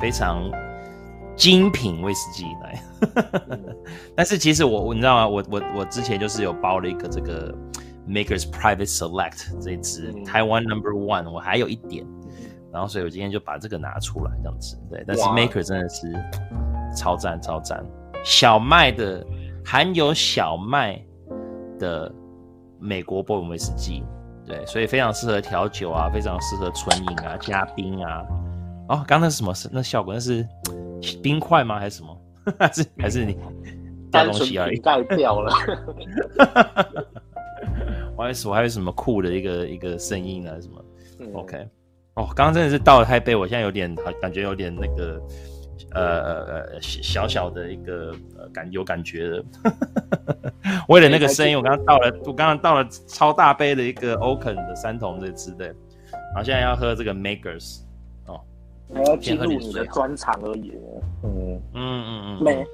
[0.00, 0.50] 非常
[1.36, 2.82] 精品威士忌来。
[4.14, 5.28] 但是其实我，你知道吗？
[5.28, 7.54] 我我我之前就是有包了一个这个
[8.08, 12.06] Makers Private Select 这支台湾 Number One，我还有一点，
[12.70, 14.76] 然后所以我今天就把这个拿出来这样子。
[14.90, 16.12] 对，但是 Maker 真的是。
[16.94, 17.84] 超赞超赞，
[18.24, 19.24] 小麦的
[19.64, 21.00] 含有小麦
[21.78, 22.12] 的
[22.78, 24.02] 美国波本威士忌，
[24.46, 28.22] 对，所以非常适合调酒啊，非常适合纯饮啊，加冰啊。
[28.88, 29.54] 哦，刚刚那是什么？
[29.54, 30.12] 是那效果？
[30.12, 30.46] 那是
[31.22, 31.78] 冰块吗？
[31.78, 32.18] 还是什么？
[32.58, 33.36] 还是还是你
[34.10, 34.78] 大东西而已？
[34.78, 35.52] 盖掉了。
[38.16, 40.54] 我 还是我还有什么酷的一个一个声音啊？
[40.60, 40.84] 什么、
[41.20, 41.68] 嗯、？OK。
[42.14, 45.20] 哦，刚刚真的是倒的太杯，我现在有点感觉有点那个。
[45.90, 49.44] 呃呃呃，小小的一个呃感有感觉的，
[50.88, 57.80] 为了那个声音，我刚刚倒了，我刚刚倒了超大杯的一个 Oaken 的三桶这支的，然后现在要喝这个 Makers
[58.26, 58.40] 哦，
[58.94, 60.72] 还要进入你的专场而已，
[61.24, 61.60] 嗯。
[61.74, 62.66] 嗯嗯嗯，美，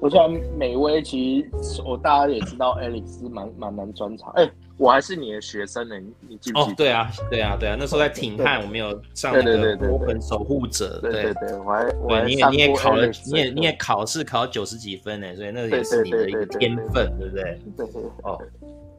[0.00, 4.48] 我觉得美威其实我大家也知道，Alex 蛮蛮蛮专场，哎。
[4.80, 6.72] 我还是你的学生呢，你你记不记得？
[6.72, 17.60] 哦，对啊，对啊，对啊，那时候在挺汉，我们有上那个波本守护者，对对对，我还我还你也你也考了，你也你也考试考九十几分呢，所以那个也是你的一个天分，对不对？
[17.76, 18.02] 对对。
[18.22, 18.40] 哦，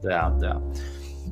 [0.00, 0.56] 对啊，对啊。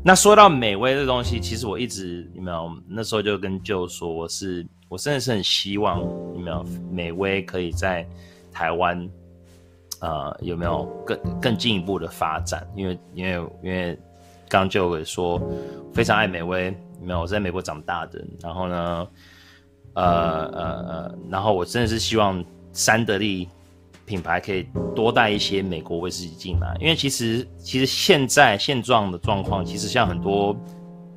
[0.05, 8.05] 那说到美威这东西，其实我一直有没有那时候就跟舅说，我是我真的是很希望有没有美威可以在
[8.51, 9.09] 台湾，
[10.01, 12.67] 呃，有没有更更进一步的发展？
[12.75, 13.33] 因为因为
[13.63, 13.97] 因为。
[14.51, 15.41] 刚就说
[15.95, 18.21] 非常爱美威，没有我在美国长大的。
[18.43, 19.09] 然后呢，
[19.95, 23.49] 呃呃呃，然后我真的是希望三得利
[24.05, 30.55] 品牌可以多带一些美国威士忌进来，因为其实其实现在现状的状况，其实像很多，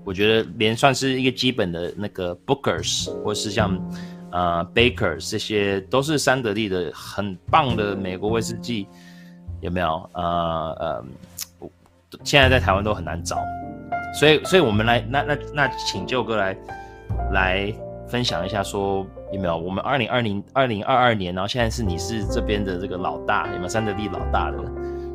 [0.05, 3.75] 我觉得连算是一个基本的那个 Bookers 或是像
[4.31, 8.87] 呃 Bakers 这些，都是三得利的很棒的美国威士忌，
[9.59, 10.07] 有没有？
[10.13, 10.21] 呃
[10.79, 11.05] 呃。
[12.23, 13.37] 现在在台湾都很难找，
[14.19, 16.57] 所以，所以我们来，那那那，请舅哥来
[17.31, 17.73] 来
[18.07, 24.57] 分享一下，说有没有我们二零二零二零二二年，然后现在是你是这边的这个老大，有没有三得利老大的？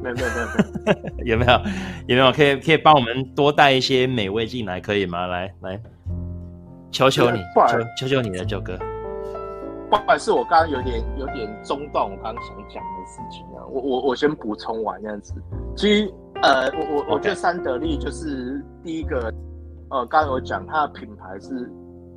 [0.02, 0.22] 没有没
[1.24, 1.60] 有没有，有没有
[2.06, 5.26] 有没有可以可以帮我们多带一些美味进来，可以吗？
[5.26, 5.80] 来来，
[6.90, 8.78] 求求你，求求求你了，舅哥。
[9.90, 15.34] 不好意思，我刚刚有点有点中断，我刚刚想讲的事情啊，我我我先补充完这样子，
[15.76, 16.12] 其实。
[16.40, 19.32] 呃，我我我觉得三得利就是第一个，
[19.90, 21.68] 呃，刚刚有讲它的品牌是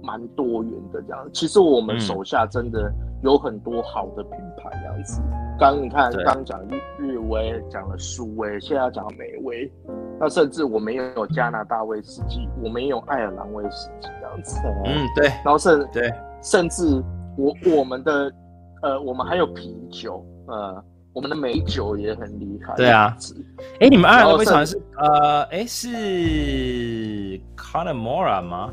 [0.03, 1.27] 蛮多元的这样。
[1.33, 2.93] 其实我们手下真的
[3.23, 5.21] 有很多好的品牌这样子。
[5.57, 6.59] 刚、嗯、你看，刚讲
[6.99, 9.71] 日威，讲了苏威，现在要讲美威，
[10.19, 14.59] 那甚至我们也有加拿大威士忌，我们也有爱尔兰威士忌这样子。
[14.85, 15.29] 嗯，对。
[15.43, 16.13] 然后甚对，
[16.43, 17.03] 甚至
[17.37, 18.31] 我我们的
[18.83, 20.83] 呃，我们还有啤酒，呃。
[21.13, 22.73] 我们的美酒也很厉害。
[22.75, 23.15] 对啊，
[23.79, 28.71] 哎，你们爱尔兰威士忌是呃，哎，是 Cunnamulla 吗？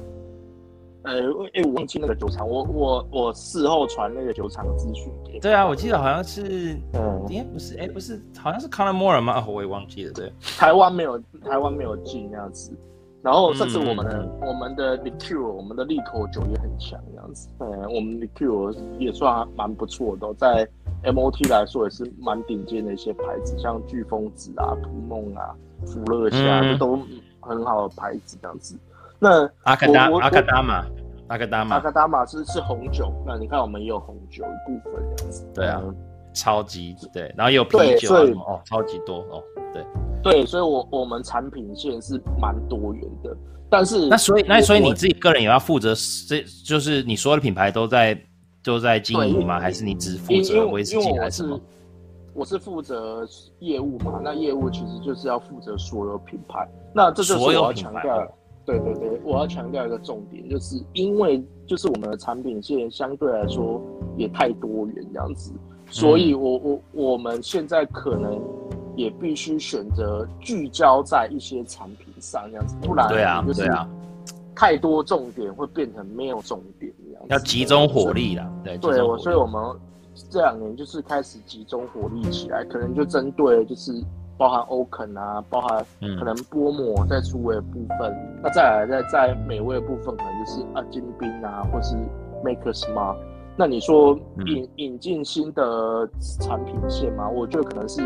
[1.05, 1.15] 呃，
[1.55, 5.41] 哎，我忘记那个酒厂，我我我事后传那个酒厂资讯给。
[5.41, 9.45] 对啊，我记得好像是，嗯，应该不是，哎，不是，好像是 Cunnamulla 吗？
[9.49, 10.33] 我也忘记了，对。
[10.59, 12.77] 台湾没有，台湾没有进那样子。
[13.21, 17.49] 然后甚至我们的、嗯、我们的 liqueur 我们的利口酒也很强这样子。
[17.59, 20.67] 嗯，我们 liqueur 也算蛮不错的，在
[21.05, 25.55] MOT 来说也是蛮顶尖的一些牌子，像飓风子啊、图梦啊、
[25.87, 26.99] 福乐虾，这、嗯、都
[27.41, 28.79] 很好的牌子这样子。
[29.19, 30.85] 那阿卡达阿卡达玛
[31.29, 35.47] 阿卡达玛阿卡达玛是是红酒，那你看我们也有红酒一部分这样子。
[35.55, 35.83] 对啊。
[36.35, 39.43] 超级对，然后有啤酒啊哦，超级多哦，
[39.73, 39.85] 对
[40.23, 43.37] 对，所以我我们产品线是蛮多元的，
[43.69, 45.95] 但是那所以那所以你自己个人也要负责，
[46.29, 48.17] 这就是你所有的品牌都在
[48.69, 49.59] 都在经营吗？
[49.59, 51.59] 还是你只负责威士忌还是什么？
[52.35, 53.27] 我是负责
[53.61, 58.31] 业务嘛，那业务其实就是要负责所有品牌，那这就是我要强调。
[58.67, 63.81] 对对对，我要强调一个重点，就是因为就是我们的产品线相对来说
[64.15, 65.53] 也太多元这样子，
[65.89, 68.39] 所以我我我们现在可能
[68.95, 73.89] 也必须选择聚焦在一些产品上这样子，不然对啊对啊，
[74.59, 79.63] 太多重点会变成没有重点一样，要集中火力啦，对对，我所以我们
[80.29, 84.03] 这两年就是开始集中火力起来，可能就针对就是。
[84.39, 91.97] 包含欧肯啊，包含可能波摩在出味的部分，嗯、那再来在在美味的部分，可能就是啊金兵啊，或是
[92.45, 93.17] Maker's Mark。
[93.57, 97.29] 那你说引、嗯、引进新的产品线吗？
[97.29, 98.01] 我觉得可能是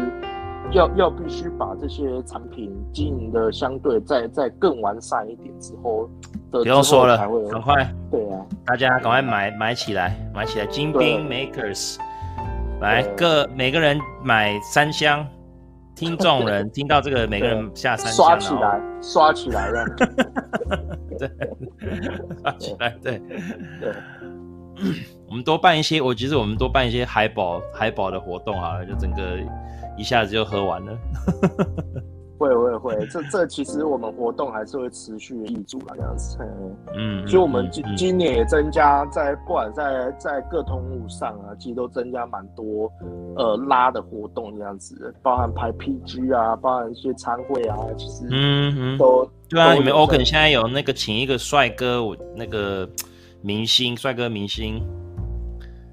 [0.71, 7.17] 要要必须把这些产品经营的相对再再更完善一点之后的，不用说了，
[7.51, 11.97] 赶快对啊，大家赶快买买起来，买起来金兵 Makers，
[12.81, 15.27] 来各每个人买三箱。
[15.95, 19.85] 听众 人听到这个，每个人下三刷起来，刷起来了。
[21.19, 21.31] 对，
[22.43, 23.21] 刷起来，对
[23.79, 23.93] 对。
[25.29, 29.39] 我们多办一些，我其实我们多办一些海宝海宝的活动好了，就整个
[29.97, 30.99] 一下子就喝完了。
[32.39, 36.39] 会会会，这这其实我们活动还是会持续的挹注啦，这样子。
[36.97, 42.91] 嗯，所以我们今今年也增加在不管在在各通路上啊，其实都增加蛮多
[43.37, 48.99] 呃拉的活动这样子，包含排 PG 啊，包含一些餐会啊，其实嗯嗯。
[48.99, 52.89] 都对啊，你们 Oaken 现在有那个请一个帅哥，我那个
[53.41, 54.83] 明星帅哥明星，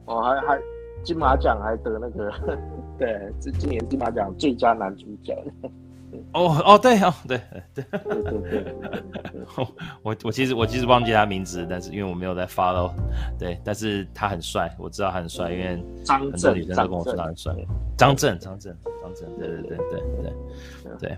[0.06, 0.60] 哦还还
[1.04, 2.32] 金马奖还得那个
[2.98, 5.36] 对，这今年金马奖最佳男主角。
[6.34, 7.40] 哦哦对哦对
[7.74, 8.76] 对对对，
[10.04, 12.92] 我我其实我其实忘记他名字，但是因为我没有在 follow，
[13.38, 17.54] 对，但是他很帅，我知道他很帅，因为很多女生都跟我说他很帅。
[17.98, 20.34] 张震张震张震，对对对对
[21.00, 21.18] 对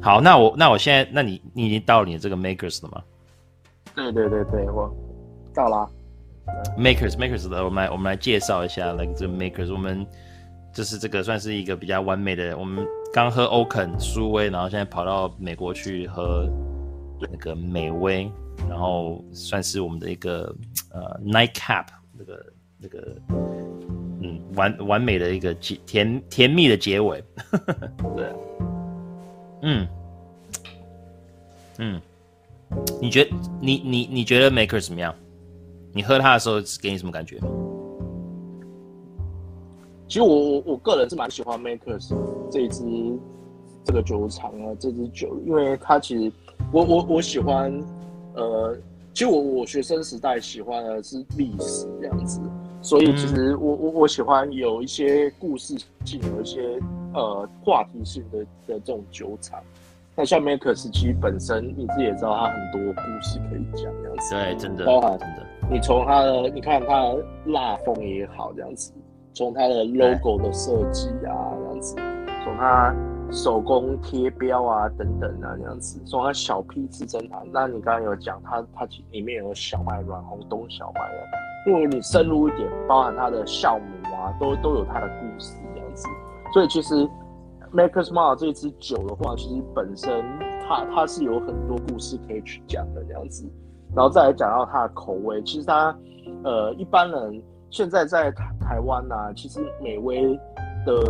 [0.00, 3.02] 好，那我那我现在，那你你已经到了你这个 makers 了吗？
[3.94, 4.92] 对对对对，我
[5.54, 5.88] 到了。
[6.78, 10.06] makers makers 的，我们来我们来介绍一下，like 这个 makers，我们
[10.72, 12.86] 就是这个算是一个比较完美的我们。
[13.12, 16.48] 刚喝欧肯苏威，然后现在跑到美国去喝
[17.20, 18.30] 那个美威，
[18.68, 20.54] 然后算是我们的一个
[20.92, 22.46] 呃 nightcap 那个
[22.78, 23.16] 那个
[24.20, 27.22] 嗯完完美的一个结甜甜蜜的结尾，
[28.16, 28.32] 对，
[29.62, 29.88] 嗯
[31.78, 32.00] 嗯，
[33.00, 33.30] 你觉得
[33.60, 35.14] 你你你觉得 Maker 怎么样？
[35.92, 37.38] 你喝它的时候给你什么感觉？
[40.08, 42.14] 其实我我我个人是蛮喜欢 Makers
[42.50, 42.82] 这一支
[43.84, 46.32] 这个酒厂啊，这支酒，因为它其实
[46.72, 47.70] 我我我喜欢，
[48.34, 48.74] 呃，
[49.12, 52.40] 其实我我学生时代喜欢的是历史这样子，
[52.80, 56.80] 所以其实我我我喜欢有一些故事性，有一些
[57.12, 59.62] 呃话题性的的这种酒厂。
[60.16, 68.90] 那像 Makers 其实本身你自己也知道，它很多故事可以讲这样子，对，真的，包含真的，你从它的你看它的蜡封也好这样子。
[69.38, 71.94] 从它的 logo 的设计啊，这样子，
[72.42, 72.92] 从它
[73.30, 81.16] 手工贴标啊等等啊，这样子，从它小批次生产，那你刚刚有讲它它里面有小麦软红冬小麦的，
[81.66, 86.08] 如果你深入一点，包含它的酵母啊，都都有它的故事这样子。
[86.52, 87.08] 所以其实
[87.72, 90.20] Maker's Mark 这支酒的话，其实本身
[90.68, 93.48] 它它是有很多故事可以去讲的这样子，
[93.94, 95.96] 然后再来讲到它的口味，其实它
[96.42, 97.40] 呃一般人。
[97.70, 100.38] 现在在台台湾呐、啊，其实美威
[100.86, 101.02] 的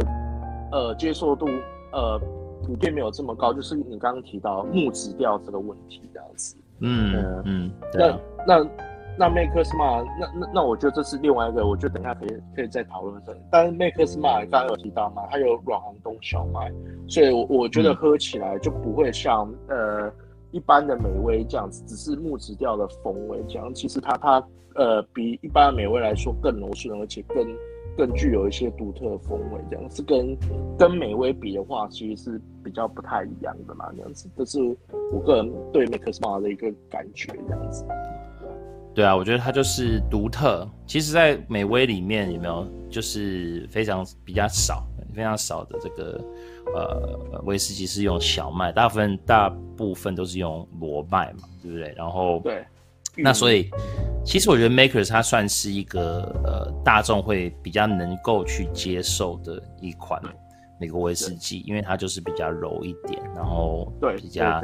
[0.73, 1.47] 呃接受度
[1.93, 2.21] 呃
[2.65, 6.57] 普遍没有这么高，就是你刚刚提到木质调这个问题这样子。
[6.81, 8.71] 嗯嗯，嗯对啊、那那
[9.19, 13.39] 那 Maker Smart，那那那我觉得这是另外一个，我觉得等一下可以可以再讨论这个。
[13.51, 16.73] 但是 Maker Smart 刚刚有提到嘛，它有软红冬小麦，
[17.09, 20.13] 所以我我觉得喝起来就不会像、嗯、呃。
[20.51, 27.47] 一般的美味这样子，只是木质调的风味这样，其实它它呃比一般的美味来说更柔顺，而且更
[27.97, 30.37] 更具有一些独特的风味这样，是跟
[30.79, 34.59] 跟美味比的话，其实是比较不太一样的嘛这样子，这是
[35.13, 37.85] 我个人对 Maker's Mark 的一个感觉这样子。
[38.95, 40.69] 对啊，我觉得它就是独特。
[40.85, 44.85] 其实，在美威里面有没有就是非常比较少。
[45.19, 46.25] 非常少的这个
[46.75, 51.93] 呃威士忌是用小麦，大部分大部分都是用裸麦嘛，对不对？
[51.97, 52.65] 然后对，
[53.17, 53.69] 那所以，
[54.25, 60.23] 其实我觉得 Makers 它算是一个呃大众会比较能够去接受的一款
[60.81, 64.61] 美国威士忌，因为它就是比较柔一点，然后对比较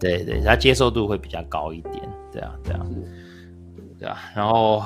[0.00, 2.86] 对对，它接受度会比较高一点，对啊对啊，
[3.98, 4.18] 对啊。
[4.34, 4.82] 然后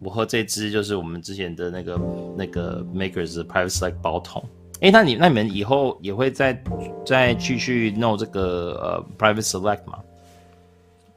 [0.00, 2.00] 我喝这支就是我们之前的那个
[2.36, 4.44] 那个 Makers 的 Private Select 包桶。
[4.80, 6.62] 哎，那你那你们以后也会再
[7.04, 9.98] 再继续弄这个呃 Private Select 吗？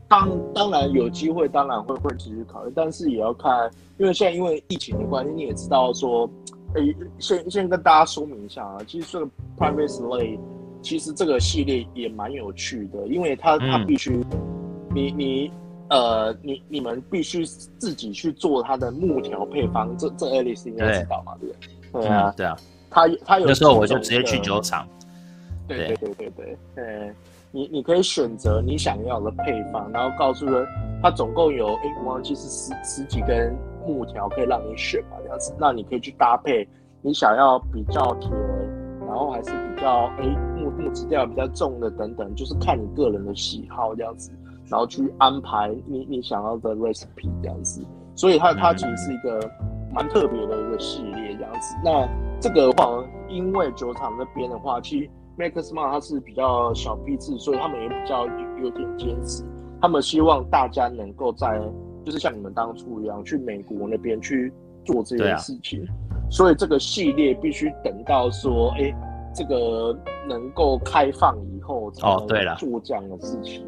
[0.08, 6.28] 当当然有机会，当然会会继续考虑，但是也要看，因为现在因为疫情的关系，你也知道说，
[6.74, 6.82] 哎，
[7.20, 10.40] 先先跟大家说明一下啊，其实这个 Private Select
[10.82, 14.26] 其实这个系列也蛮有趣的，因为它它必须，
[14.96, 15.52] 你你
[15.90, 21.56] 呃你你们必须自己去做它的木条配方，这这 Alice 应该知道嘛，对不
[22.00, 22.02] 对？
[22.02, 22.58] 对啊，对啊。
[22.92, 24.88] 他他有那时候我就直接去酒厂，
[25.68, 27.14] 对对对对对，呃，
[27.52, 30.66] 你你可以选择你想要的配方，然后告诉人，
[31.02, 36.68] 他总共有哎，我忘记是十十几根木条可以让你选嘛，这样子，那你可以去搭配
[37.04, 38.32] 你想要比较甜，
[39.06, 40.26] 然后还是比较哎
[40.58, 44.32] 木木质调比较重的等等，就是看你个人的喜好这样子，
[44.70, 47.82] 然后去安排你你想要的 recipe 这样子，
[48.16, 49.40] 所以它它其实是一个
[49.94, 52.08] 蛮特别的一个系列这样子，那。
[52.42, 59.44] 这个的话，因为酒厂那边的话，其实 Maker's Mark 它是比较小批次，所以他们也比较有，有点坚持。
[59.82, 61.60] 他们希望大家能够在，
[62.06, 64.54] 就是像你们当初一样，去美国那边去
[64.86, 65.84] 做这件事情。
[65.84, 65.92] 啊、
[66.32, 68.96] 所以这个系列必须等到说，哎，
[69.36, 69.94] 这个
[70.26, 73.68] 能够开放以后，哦，对了，做这样的事情。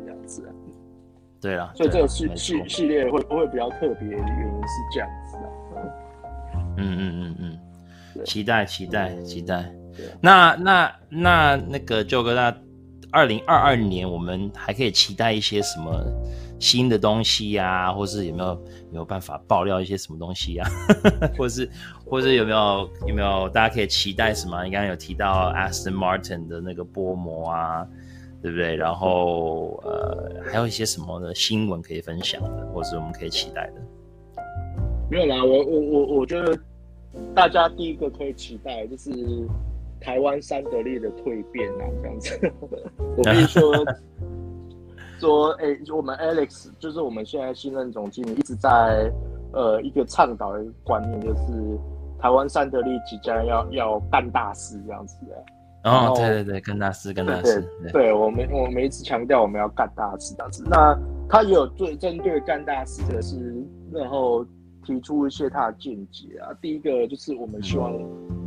[1.41, 5.81] 对了，所以这个系系系列会不会比较特别的原因是这样子啊？
[6.77, 7.35] 嗯嗯嗯嗯。
[7.39, 7.59] 嗯
[8.25, 9.73] 期待期待期待，
[10.19, 12.55] 那那那那个舅哥，那
[13.09, 16.03] 二零二二年我们还可以期待一些什么
[16.59, 17.93] 新的东西呀、啊？
[17.93, 21.31] 或是有没有有没有办法爆料一些什么东西呀、啊？
[21.37, 21.67] 或是
[22.05, 24.61] 或是有没有有没有大家可以期待什么？
[24.65, 27.87] 你刚刚有提到 Aston Martin 的那个波膜啊，
[28.41, 28.75] 对不对？
[28.75, 33.81] 然后呃，还有一些什么的新闻可以分享的，或是我们可以期待的？
[35.09, 36.57] 没有啦，我我我我觉得。
[37.35, 39.11] 大家第一个可以期待就是
[39.99, 42.51] 台湾三得利的蜕变啊，这样子。
[43.17, 43.73] 我跟你 说，
[45.19, 49.11] 说哎、欸，我们 Alex 就是我们现在新任总经理，一直在
[49.51, 51.77] 呃一个倡导的观念，就是
[52.17, 55.35] 台湾三得利即将要要干大事这样子的。
[55.83, 57.63] 哦，对对对，干大事，干大事。
[57.91, 60.63] 对，我们我们一直强调我们要干大事这样子。
[60.69, 60.97] 那
[61.29, 64.45] 他也有对针对干大事的是，然后。
[64.83, 67.93] 提出一些他的见解啊，第一个就是我们希望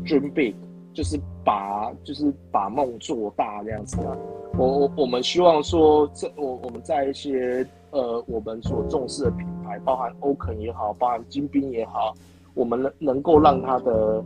[0.05, 0.53] dream big，
[0.93, 4.17] 就是把就是把梦做大这样子啊。
[4.59, 12.13] 我我我们希望说，这我我们在一些呃我们所重视的品牌，包含 Oaken 也好，包含金兵也好，
[12.55, 14.21] 我们能能够让它的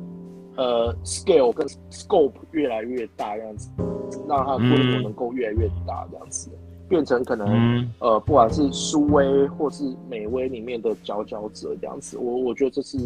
[0.59, 3.71] 呃 scale 跟 scope 越来越大这样子，
[4.29, 6.51] 让它的规模能够越来越大这样子。
[6.89, 12.97] 变成可能，嗯、呃，不管是苏威或是美威里面的佼佼者这样子，我我觉得这是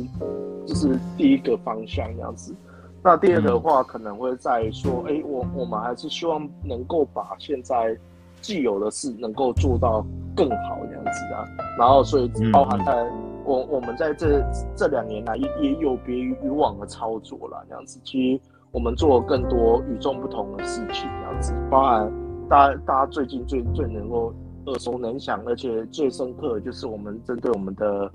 [0.64, 2.55] 这是第一个方向这样子。
[3.03, 7.98] 那第二个的话，可能会在说，哎、我我们还是希望能够把现在
[8.40, 11.42] 既有的事能够做到更好这样子啊。
[11.76, 13.05] 然后，所以包含在
[13.45, 14.45] 我我们在这
[14.76, 18.01] 这两年来也也有别于以往的操作了这样子。
[18.05, 22.12] 其实我们做了更多与众不同的事情这样子，包含。
[22.51, 24.34] 大家，大家最近最最能够
[24.66, 28.12] 耳熟能详，而且最深刻的就是我们针对我们的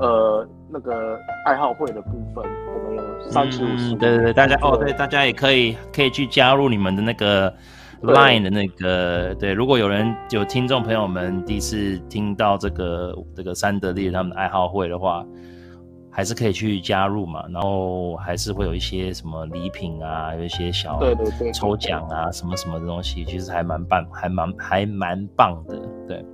[0.00, 3.94] 呃那个爱好会的部分，我们有三七五十。
[3.94, 7.52] 对对对，大家哦，对，大家也可以可以去加入你们的那个
[8.02, 9.52] Line 的那个对，对。
[9.52, 15.24] 如果有人有听众朋友们第一次听到这个这个三得利他们的爱好会的话。
[16.08, 20.98] 还是可以去加入嘛，然后还是会有一些什么礼品啊，有一些小
[21.52, 25.78] 抽奖啊，什么什么的东西，其实还蛮棒，还蛮还蛮棒的，
[26.08, 26.24] 对。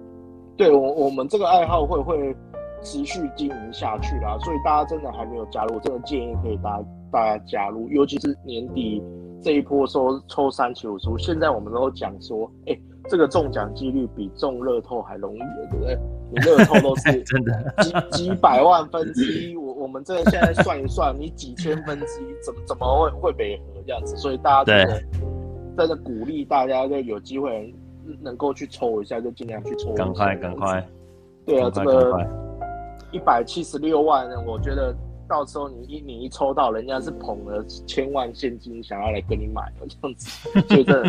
[0.57, 2.33] 对，我我们这个爱好会会
[2.81, 9.03] 持续经营下去啦，所以大家真的还没有加入，我真的建议可以大家大家加入，尤其是年底
[9.43, 12.79] 这一波说抽三七五十，现在我们都讲说，哎。
[13.09, 15.99] 这个中奖几率比中乐透还容易了，对不对？
[16.31, 24.17] 你乐透都是 真的几几百万分之一，我我们这个现在算一算，你几千分之一，怎么怎么会会北合这样子？
[24.17, 25.03] 所以大家真的
[25.77, 27.75] 真的鼓励大家，就有机会
[28.21, 29.93] 能够去抽一下，就尽量去抽。
[29.95, 30.89] 赶快赶快！
[31.45, 32.17] 对啊，这个
[33.11, 34.95] 一百七十六万，我觉得。
[35.33, 40.29] 到时候你一你一抽到，人家是捧了千万现金想要来跟你买的这样子，
[40.69, 41.03] 所以这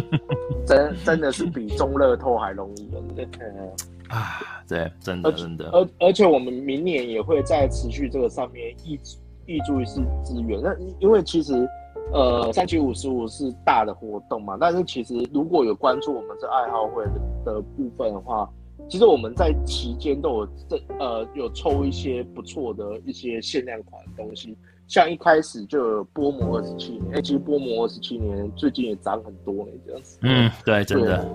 [0.66, 3.28] 真 真的是比中乐透还容易的。
[4.08, 8.98] 啊，对，真的真的，而而且我们明年也会在持续这个上面挹
[9.46, 10.62] 挹注一些资源。
[10.62, 11.68] 那因为其实，
[12.14, 17.04] 呃，三七五十五是大的活动嘛，但是其实如果有关注我们这爱好会
[17.44, 18.50] 的部分的话，
[18.90, 24.56] 其实我们在期间都有这呃有抽一些不错的一些限量款的东西，
[24.88, 30.20] 像一开始就有波摩二十七年，哎，其实波摩二十七年最近也涨很多呢，这样子。
[30.22, 31.28] 嗯，对，真的。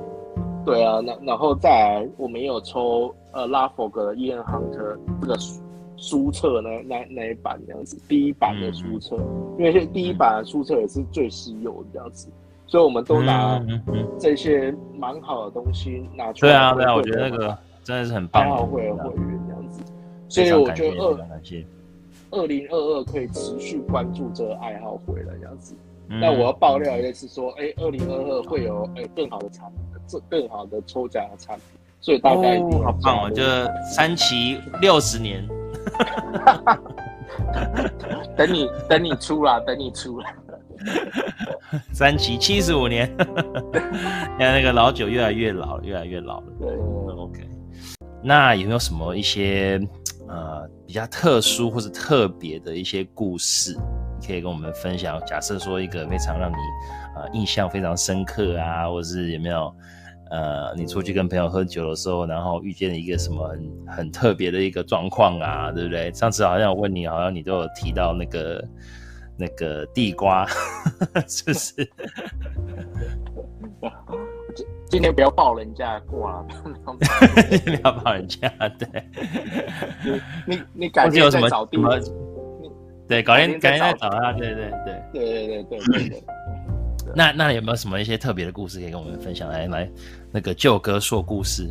[0.65, 5.63] 对啊，那然后再来，我们也有抽呃拉佛格的 Ian Hunter 这个书
[5.97, 12.29] 书册那，那那一版这样子，第一版的书册，嗯、因为第一版的书册也是最稀有的这样子，
[12.69, 13.61] 所以我们都拿
[14.21, 16.53] 这些蛮好的东西拿出来。
[16.53, 18.51] 对啊，对啊，我觉得那个真的是很棒的。
[18.51, 19.83] 爱好会的会员这样子，
[20.29, 21.19] 所以我觉得二
[22.31, 25.75] 二零二二可以持续关注这个爱好会了这样子。
[26.07, 29.81] 那、嗯、我要爆料一个是说，哎，二零二二会有哎更好的产品。
[30.11, 31.65] 这更好的抽奖的产品，
[32.01, 33.31] 所以大概一定好棒哦！
[33.31, 33.43] 就
[33.85, 35.47] 三期六十年，
[38.35, 40.35] 等你等你出啦，等你出啦。
[41.93, 46.47] 三期七十五年， 你看那个老酒越来越老，越来越老了。
[46.61, 46.69] 对
[47.15, 47.49] ，OK。
[48.23, 49.81] 那有没有什么一些
[50.29, 53.77] 呃比较特殊或者特别的一些故事，
[54.21, 55.21] 你可以跟我们分享？
[55.27, 56.57] 假设说一个非常让你
[57.17, 59.75] 呃印象非常深刻啊，或者是有没有？
[60.31, 66.13] 呃，你出去跟朋友喝酒的时候，然后遇见了一个什么很很特别的一个状况啊，对不对？
[66.13, 68.63] 上次好像我问你，好像你都有提到那个
[69.39, 70.45] 那个地瓜，
[71.29, 71.89] 是不是？
[74.91, 76.47] 今天不要抱人家过了，
[77.51, 78.89] 今天要抱 人家，对。
[80.47, 81.97] 你你改天再找地瓜。
[83.07, 86.25] 对，改天改天,再找他，对对对对对对对。
[87.15, 89.49] 那那有没有什么一些特别的故事可以跟我们分享？
[89.51, 89.91] 来来，
[90.33, 91.71] 那个旧哥说故事。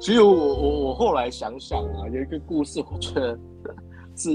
[0.00, 3.38] 其实我我我后来想想啊，有一个故事，我觉得
[4.16, 4.30] 是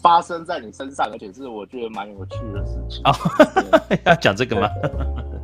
[0.00, 3.02] 发生在你身上，而且是我觉得蛮有趣的事情。
[3.04, 3.12] 哦，
[4.04, 4.68] 要讲这个吗？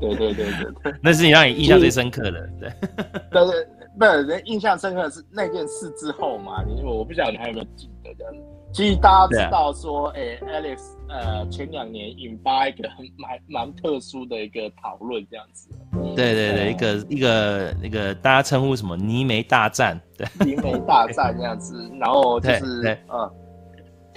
[0.00, 2.48] 对对对对对， 那是你让你印象最深刻的。
[2.58, 2.72] 对，
[3.30, 6.62] 但是不是人印象深刻的是那件事之后嘛？
[6.64, 8.40] 你我不晓得你还有没有记得这样子。
[8.72, 10.78] 其实大家知道说，哎、啊欸、，Alex，
[11.08, 15.68] 呃，前两年引发一个很蛮蛮特殊的一个讨论，这样子。
[16.14, 21.90] 对对对，嗯、一个一个那个大家称呼什么泥煤大战，对，泥煤大战这样子。
[21.98, 23.32] 然后就是呃，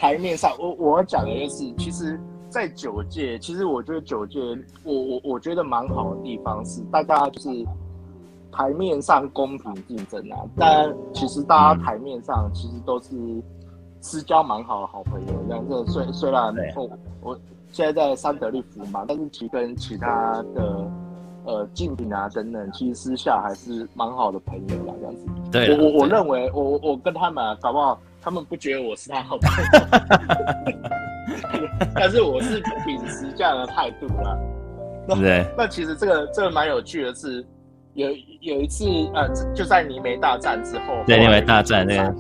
[0.03, 4.37] 台面上我我要讲的就是，其实，在酒界，其实我觉得酒界，
[4.83, 7.65] 我我我觉得蛮好的地方是，大家就是
[8.51, 13.09] 台面上公平竞争啊，但其实大家台面上其实都是。
[14.05, 15.85] 私交蛮好的好朋友，这样子。
[15.89, 16.89] 虽虽然我
[17.21, 17.39] 我
[17.71, 20.91] 现在在三得利服嘛，但是其跟其他的
[21.45, 25.25] 呃竞品啊等等，其实私下还是蛮好的朋友啦，这样子。
[25.53, 30.79] 对，我我认为我我跟他们、啊、搞不好，他们不觉得我是他好朋友，
[31.93, 34.37] 但是我是秉持这样的态度啦。
[35.15, 35.45] 对。
[35.57, 37.45] 那其实这个这个蛮有趣的是，
[37.93, 38.09] 有
[38.39, 42.15] 有一次呃，就在泥煤大战之后，对泥煤大战那个。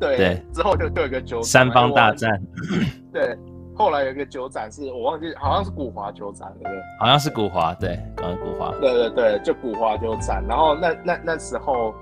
[0.00, 2.42] 对，对，之后就就有一个酒三方大战。
[3.12, 3.34] 对，
[3.74, 6.82] 后来有一个酒展是我忘记，好像是古华酒展，对不对？
[6.98, 8.72] 好像是古华，对，好像古华。
[8.80, 10.44] 对对对，就古华酒展。
[10.46, 11.94] 然后那那那时候，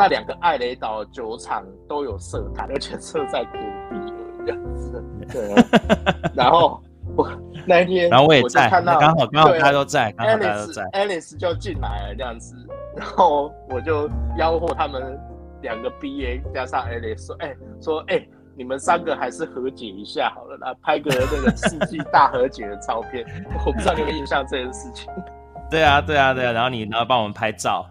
[0.00, 3.58] 那两个艾雷岛酒厂都有设台，而且设在隔
[3.90, 4.12] 壁
[4.46, 5.04] 这样子。
[5.30, 5.54] 对。
[6.34, 6.82] 然后
[7.16, 7.30] 我
[7.66, 10.82] 那一天，然后我也在，看到刚好刚好大家都在，刚好大家都在。
[10.92, 12.56] Alice 就进来了这样子，
[12.96, 14.08] 然后我就
[14.38, 15.18] 吆喝他们。
[15.62, 23.26] 两个 BA 加上 Alex 说，哎、欸，说，哎、欸，你们三个还是和解一下好了，来拍个那个世纪大和解的照片。
[23.66, 25.12] 我不知道你有没有印象这件事情。
[25.70, 26.52] 对啊，对啊，对啊。
[26.52, 27.84] 然后你然后帮我们拍照。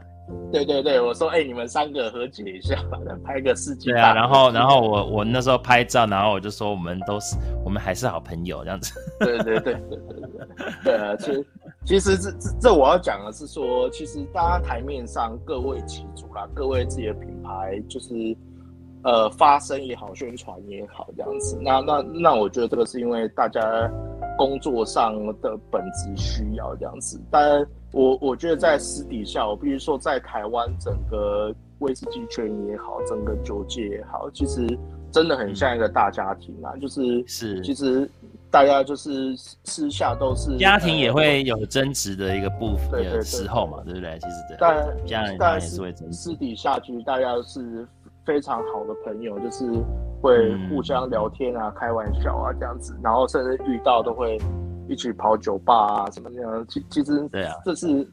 [0.52, 2.76] 对对对，我说，哎、欸，你们三个和解一下，
[3.06, 3.96] 来 拍个世纪大。
[3.96, 8.94] 对啊，然后然后我我那时候拍照，然后我就说，我们都是我们还是好朋友这样子。
[9.20, 10.48] 对对对对对对。
[10.84, 11.46] 对啊，其实。
[11.86, 18.14] 其实这这这我要讲的是说，其实大家台面上各为其主啦，各为自己的品牌就是
[19.04, 21.58] 呃发声也好，宣传也好这样子。
[21.62, 23.90] 那那那我觉得这个是因为大家
[24.38, 27.20] 工作上的本质需要这样子。
[27.32, 34.66] 但我我觉得在私底下，我必须说，在台湾整个威士忌圈也好，整个酒界也好，其实
[35.12, 38.10] 真的很像一个大家庭啊，就是是其实。
[38.52, 44.18] 大家就是私下都是家庭也会有争执的一个部分的时候嘛，对不对？
[44.18, 45.94] 其实对，但家人当然也是会。
[46.12, 47.88] 私底下其实大家是
[48.26, 49.72] 非常好的朋友，就是
[50.20, 54.36] 会互相聊天啊、嗯、开玩笑啊这样子，然后甚至遇到都会
[54.90, 56.66] 一起跑酒吧啊什么那样。
[56.68, 58.06] 其其实对啊，这是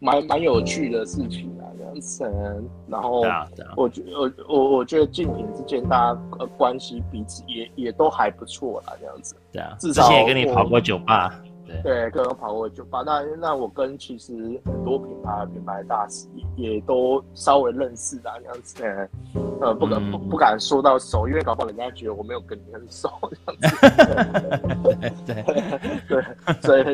[0.00, 2.24] 蛮蛮有趣的事情啊，这样样子。
[2.88, 3.22] 然后，
[3.76, 6.20] 我觉我我我觉得竞品之间大家
[6.56, 9.36] 关系彼此也也都还不错啦，这样子。
[9.52, 11.40] 对啊，至少也跟你跑过酒吧。
[11.82, 14.32] 对，各种跑过酒吧，那那我跟其实
[14.64, 16.26] 很多品牌品牌大使
[16.56, 19.08] 也，也都稍微认识的这样子，
[19.60, 23.68] 呃，不敢不不敢说到熟，因为搞不好人家觉得我没有跟你很熟这样子。
[25.26, 25.44] 对对
[26.08, 26.22] 对，
[26.60, 26.84] 所以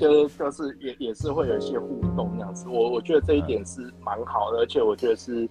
[0.00, 5.48] 就是就是也也是会有一些互动这样子，我我觉得这一点是蛮好的，而且我觉得是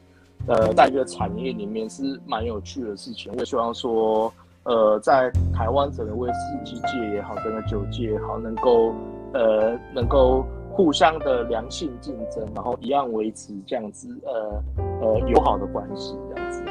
[0.47, 4.33] 呃在一个产业里面是蛮有趣的事情，我希望说。
[4.67, 6.35] 呃，在台湾整个威士
[6.65, 8.93] 忌界也好，整个酒界也好，能够
[9.33, 14.61] 呃能够互相的良性竞争，然后一样维持这样子呃
[15.01, 16.61] 呃友好的关系这样子。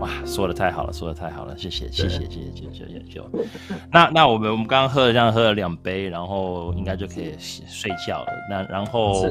[0.00, 3.22] 哇，说的太好了，说的太好了，谢谢，谢谢，谢谢，谢谢，谢谢。
[3.92, 8.26] 那那我们我们刚刚喝了这样喝了两杯，然后应该就可以睡觉了。
[8.50, 9.24] 那然后，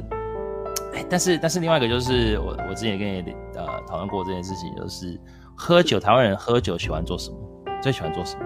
[0.93, 5.19] 哎，但是但是另外一个就是我我之前跟你呃讨论过这件事情，就是
[5.57, 7.37] 喝酒，台湾人喝酒喜欢做什么？
[7.81, 8.45] 最喜欢做什么？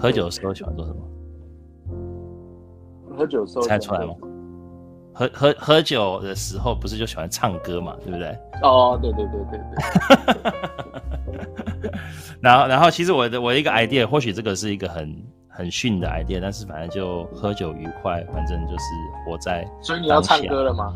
[0.00, 0.98] 喝酒的时候喜欢做什么？
[3.16, 4.14] 喝酒的时候猜出来吗？
[5.12, 8.36] 喝喝喝酒的时候不是就喜欢唱歌嘛，对不对？
[8.62, 9.64] 哦，对对对对对。
[12.40, 15.16] 然后然后其实我的我的一个 idea，或许这个是一个很
[15.48, 18.82] 很逊的 idea，但是反正就喝酒愉快，反正就是
[19.24, 19.64] 活在。
[19.80, 20.92] 所以你要唱歌了吗？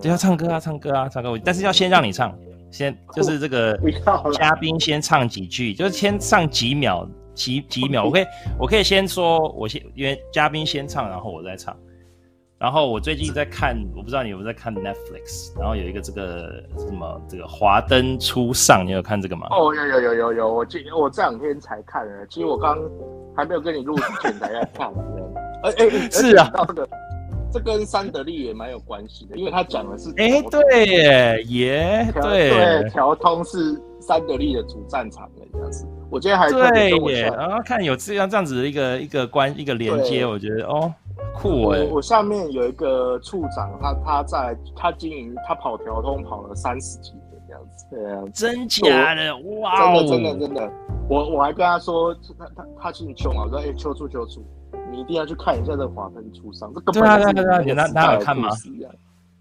[0.00, 1.38] 对，要唱歌啊，唱歌啊，唱歌！
[1.44, 2.36] 但是要先让你唱。
[2.74, 3.78] 先就是这个
[4.32, 8.02] 嘉宾先唱几句，就是先唱几秒，几几秒。
[8.04, 8.26] 我可以，
[8.58, 11.76] 我可以先说，我先因为嘉宾先唱，然后我再唱。
[12.58, 19.46] 然后我最近在看，我不知道你有没有在看 Netflix，然后有一个这个什么这个华灯初上，你有看这个吗？
[19.50, 22.76] 哦，有有有有有，我今我这两天才看的，其实我刚
[23.36, 24.88] 还没有跟你录之前才在看。
[25.62, 26.50] 哎哎，是啊。
[26.74, 26.88] 这
[27.60, 35.86] 跟三得利也蛮有关系的，因为他讲的是哎、欸，对耶，耶，对，对，调通是三得利的主战场的样子。
[36.10, 40.92] 我今天还对耶，然后看有这样这样子的一个一个关一个连接，我觉得哦，
[41.34, 41.82] 酷哎。
[41.90, 47.86] 我下面有一个处长，他他在他经营，他跑调通跑了三十几年这样子。
[47.90, 50.72] 对啊，真假的哇，真的真的真的，
[51.08, 54.44] 我我还跟他说，他他他姓邱嘛，我说哎，邱处邱处。
[54.90, 58.48] 你一定要去看一下这个华灯初上，这根本就是对他他有看吗？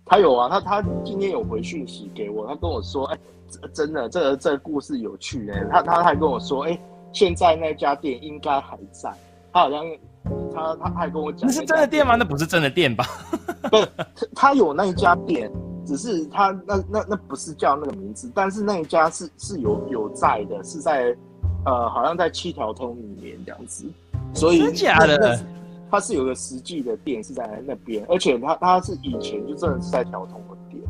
[0.05, 6.81] 他有啊，他他今天有回讯息给我，他跟我说，哎、欸，真的，这个这个故事有趣哎，他他还跟我说，哎、欸，
[7.13, 9.13] 现在那家店应该还在，
[9.53, 9.85] 他好像
[10.53, 12.15] 他他还跟我讲，那是真的店吗？
[12.15, 13.05] 那不是真的店吧？
[13.71, 13.87] 不是，
[14.35, 15.49] 他有那一家店，
[15.85, 21.15] 只是他那那那不是叫那个名字，但是那一家是是有有在的，是在
[21.65, 23.85] 呃，好像在七条通里面这样子。
[24.33, 25.39] 所以真假的，
[25.91, 30.81] 他是有个实际的店是在那边，而且他他是以前就真的是在条通的店，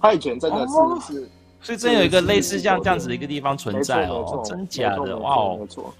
[0.00, 1.28] 他以前真的是、哦、是，
[1.60, 5.94] 所以真有一个类似这样这样子的一个地方存在哦，真假的哇哦，没错，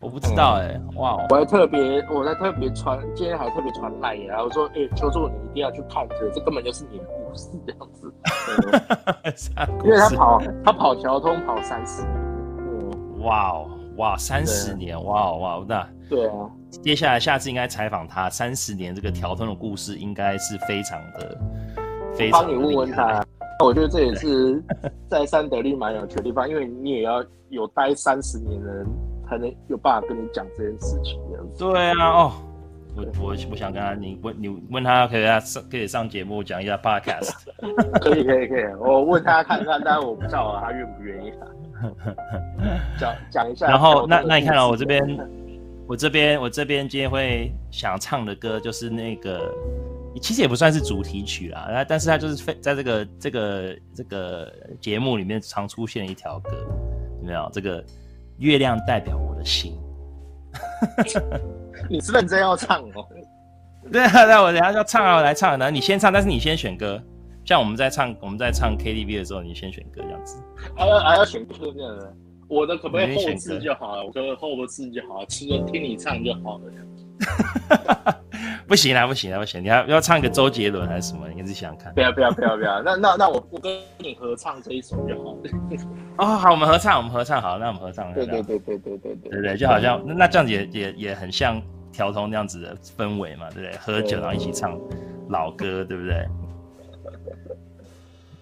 [0.00, 8.10] 我不知道哎、欸，哇、哦，我还特别我还特别传，今天还特别传赖然后说哎、欸，邱助你一定要去看这个，这根本就是你的故事这样子，
[9.84, 12.14] 因为他跑他跑桥通跑三十年，
[12.56, 13.68] 嗯，哇哦。
[13.98, 16.32] 哇，三十年，啊、哇哇，那对啊，
[16.82, 21.38] 接下来下次应该采访他三十年这个条通的故事，应该是非常的，
[22.14, 22.46] 非常的。
[22.46, 23.24] 帮你问问他，
[23.64, 24.62] 我觉得这也是
[25.08, 28.86] 在三得利蛮有趣的地方，因为你也要有待三十年的人
[29.28, 31.58] 才能有办法跟你讲这件事情这样子。
[31.58, 32.32] 对啊，哦，
[32.96, 37.34] 我我我想跟他，你问你问他可以他上可以上节目讲一下 podcast，
[38.00, 41.32] 可以可以可以，我问他看看，但是我不知道他愿不愿意。
[42.98, 45.00] 讲讲一下， 然后那那你看到、哦、我这边，
[45.88, 49.50] 我这边我这边今天会想唱的歌就是那个，
[50.20, 56.50] 其实也不算是主题曲啦，但是它就是非在这个这个这个节目里面常出现的一条歌，
[57.22, 57.48] 有没有？
[57.54, 57.82] 这个
[58.36, 59.78] 月亮代表我的心，
[61.88, 63.06] 你是认真要唱哦？
[63.90, 67.02] 对啊，那我等下要唱啊，我来唱，然后你先唱，但是你先选歌。
[67.46, 70.36] 像我们在唱我们在唱 KTV 的时候，你先选歌这样子。
[70.76, 72.14] 还要还要选歌这样的，
[72.48, 74.04] 我的可不可以后置就好了？
[74.04, 75.26] 我可不可以后置就好了？
[75.28, 76.64] 说听你唱就好了。
[78.68, 79.62] 不行啦，不行啦，不行！
[79.62, 81.26] 你要要唱个周杰伦还是什么？
[81.34, 81.92] 你是想看？
[81.94, 82.82] 不要不要不要不要！
[82.82, 85.38] 那那那我我跟你合唱这一首就好了。
[86.18, 88.12] 哦，好，我们合唱，我们合唱，好，那我们合唱。
[88.14, 91.60] 对对对对对对对对，就好像那那这样子也也也很像
[91.90, 93.76] 调通那样子的氛围嘛，对不对？
[93.78, 94.78] 喝酒然后一起唱
[95.30, 96.28] 老歌，对不对？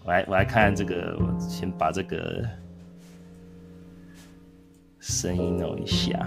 [0.04, 2.44] 我来我来看,看这个，我先把这个。
[5.08, 6.18] 声音弄一下。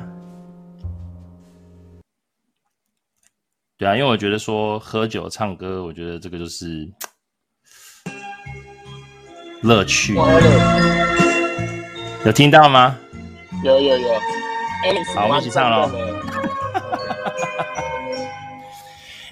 [3.77, 6.89] 对啊，因为我觉得说喝酒唱歌，我觉得这个就是
[9.61, 10.15] 乐趣，
[12.25, 12.97] 有听到吗？
[13.65, 14.07] 有有有，
[15.13, 15.91] 好，我们一起唱喽。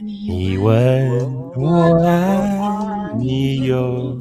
[0.01, 4.19] 你问我爱你有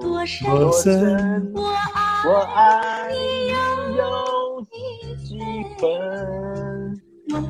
[0.00, 0.24] 多
[0.72, 3.10] 深，我爱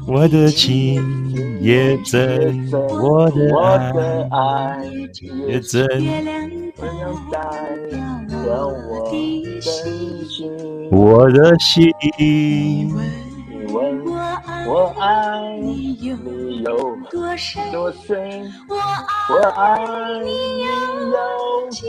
[0.07, 3.57] 我的情也真，我的
[4.31, 4.85] 爱
[5.47, 5.87] 也真。
[10.91, 12.95] 我的心，你
[13.73, 14.05] 问
[14.67, 15.99] 我爱你
[16.63, 17.63] 有多深？
[19.29, 19.79] 我爱
[20.25, 20.61] 你
[21.13, 21.19] 有
[21.71, 21.87] 几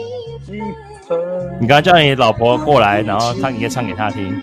[1.08, 1.18] 分？
[1.62, 4.42] 你刚刚叫你老婆过来，然后唱，你可以唱给她听。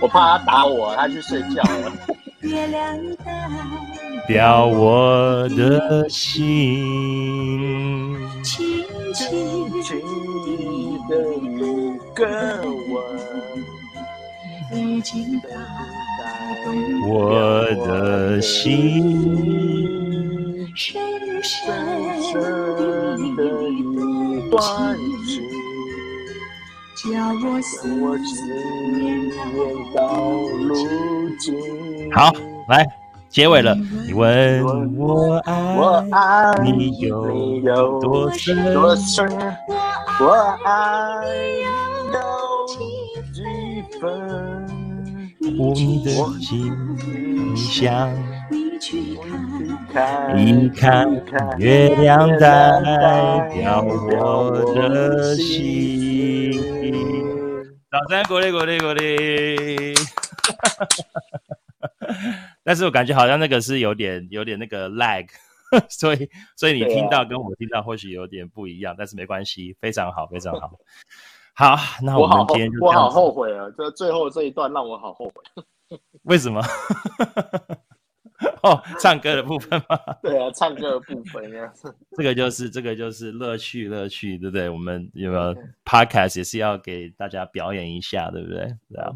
[0.00, 1.62] 我怕他打我，他去睡觉。
[1.62, 1.92] 了。
[2.40, 3.48] 月亮代
[4.26, 6.34] 表我的心，
[8.42, 8.84] 轻
[9.14, 9.30] 轻
[11.08, 11.46] 的一
[12.12, 12.26] 个
[12.90, 12.94] 吻，
[14.74, 15.48] 已经打
[16.64, 16.66] 动
[17.08, 18.72] 我的心，
[20.74, 21.00] 深
[21.42, 21.60] 深
[23.36, 23.40] 的
[23.70, 23.78] 一
[24.50, 24.60] 段
[25.28, 25.71] 情，叫
[27.10, 27.88] 我思
[28.92, 29.30] 念
[29.94, 30.30] 到
[30.60, 30.74] 如
[31.38, 31.54] 今。
[32.12, 32.32] 好，
[32.68, 32.86] 来。
[33.28, 34.62] 结尾了，你问
[34.98, 35.40] 我
[36.10, 38.54] 爱你有多深？
[40.20, 40.32] 我
[40.66, 41.24] 爱
[42.12, 42.18] 有
[43.32, 44.02] 几分？
[45.40, 46.10] 你的
[46.42, 46.70] 心
[47.56, 48.12] 像
[50.36, 50.86] 一颗
[51.58, 56.52] 月亮代表我的心。
[57.90, 59.94] 掌声鼓励鼓励鼓励！
[62.62, 65.26] 但是我感觉好像那个是有点有点那个 lag，
[65.88, 70.70] 所以所以你听到跟我听到或许有点不一样，但是没关系，非常好，非常好。
[71.54, 75.32] 好，那我们今天就我好后悔啊，这最后这一段让我好后悔。
[76.24, 76.62] 为什么？
[78.62, 79.98] 哦，唱歌的部分吗？
[80.22, 81.72] 对啊，唱歌的部分呀。
[82.16, 84.68] 这个就是这个就是乐趣乐趣，对不对？
[84.68, 85.54] 我们有没有
[85.84, 88.58] podcast 也是要给大家表演一下，对不对？
[88.88, 89.10] 对啊。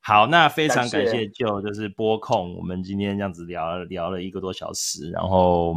[0.00, 5.74] 好，那非常感谢 Joe，就是播控，我们今天这样子聊聊了一个多小时，然后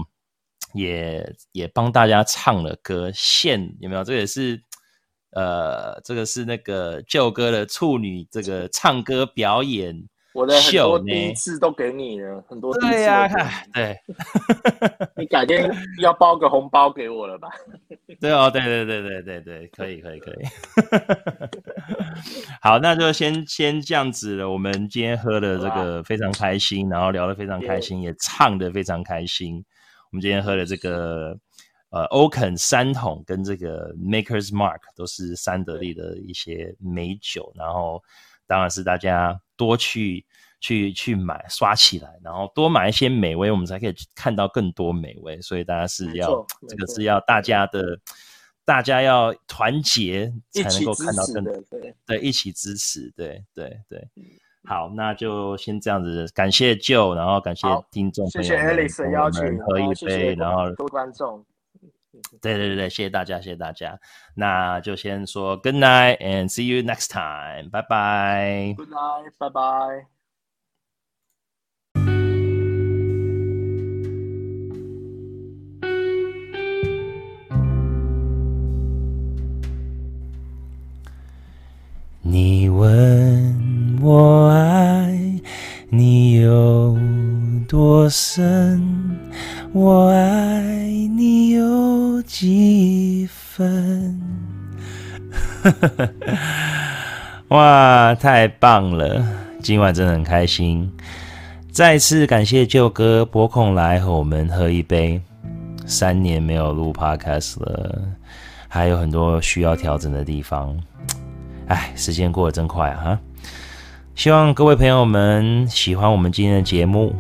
[0.73, 4.03] 也也帮大家唱了歌，献有没有？
[4.03, 4.61] 这个也是
[5.31, 10.07] 呃，这个是那个 Joe 哥的处女这个唱歌表演。
[10.33, 12.95] 我的很多第一次都给你了，很多第一次。
[12.95, 13.27] 对呀，
[13.73, 13.97] 对，
[15.17, 17.49] 你改天要包个红包给我了吧？
[18.19, 20.35] 对哦，对对对对对对，可以可以可以。
[22.61, 24.49] 好，那就先先这样子了。
[24.49, 29.63] 我们今天喝的这个非常开心，然后聊得非常开心，也唱得非常开心。
[30.11, 31.37] 我们今天喝的这个
[31.89, 38.01] 呃欧肯三桶跟这个 Maker's Mark 都是三得利的一些美酒，然后
[38.52, 39.40] 当然是大家。
[39.57, 40.26] 多去
[40.60, 45.40] 去去买刷起来，然后多买一些美味，我们才可以看到更多美味。
[45.40, 47.99] 所以大家是要这个是要大家的，
[48.65, 51.53] 大家要团结才能够看到更多。
[51.69, 54.03] 对对，一起支持，对对对。
[54.64, 61.45] 好，那就先这样子，感谢 Joe，然后感谢听众朋友，谢谢 Alice 的邀请，喝一杯，然后多观众。
[62.41, 63.99] 对对对对，谢谢大家，谢谢大家。
[64.35, 68.73] 那就先说 Good night and see you next time，拜拜。
[68.75, 70.07] Good night，拜拜。
[82.23, 85.41] 你问我爱
[85.89, 86.95] 你有
[87.67, 89.19] 多深？
[89.73, 90.90] 我爱
[92.31, 94.17] 几分？
[97.49, 99.21] 哇，太棒了！
[99.61, 100.89] 今晚真的很开心。
[101.73, 105.21] 再次感谢舅哥拨空来和我们喝一杯。
[105.85, 108.01] 三年没有录 Podcast 了，
[108.69, 110.73] 还有很多需要调整的地方。
[111.67, 113.19] 哎，时间过得真快啊！
[114.15, 117.13] 希望各位朋友们喜欢我们今天的节目。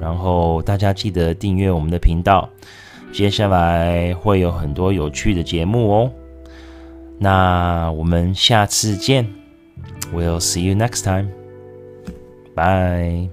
[0.00, 2.48] 然后大家记得订阅我们的频道，
[3.12, 6.12] 接下来会有很多有趣的节目哦
[7.18, 9.26] 那我们下次见
[10.12, 11.28] we'll see you next time
[12.54, 13.28] bye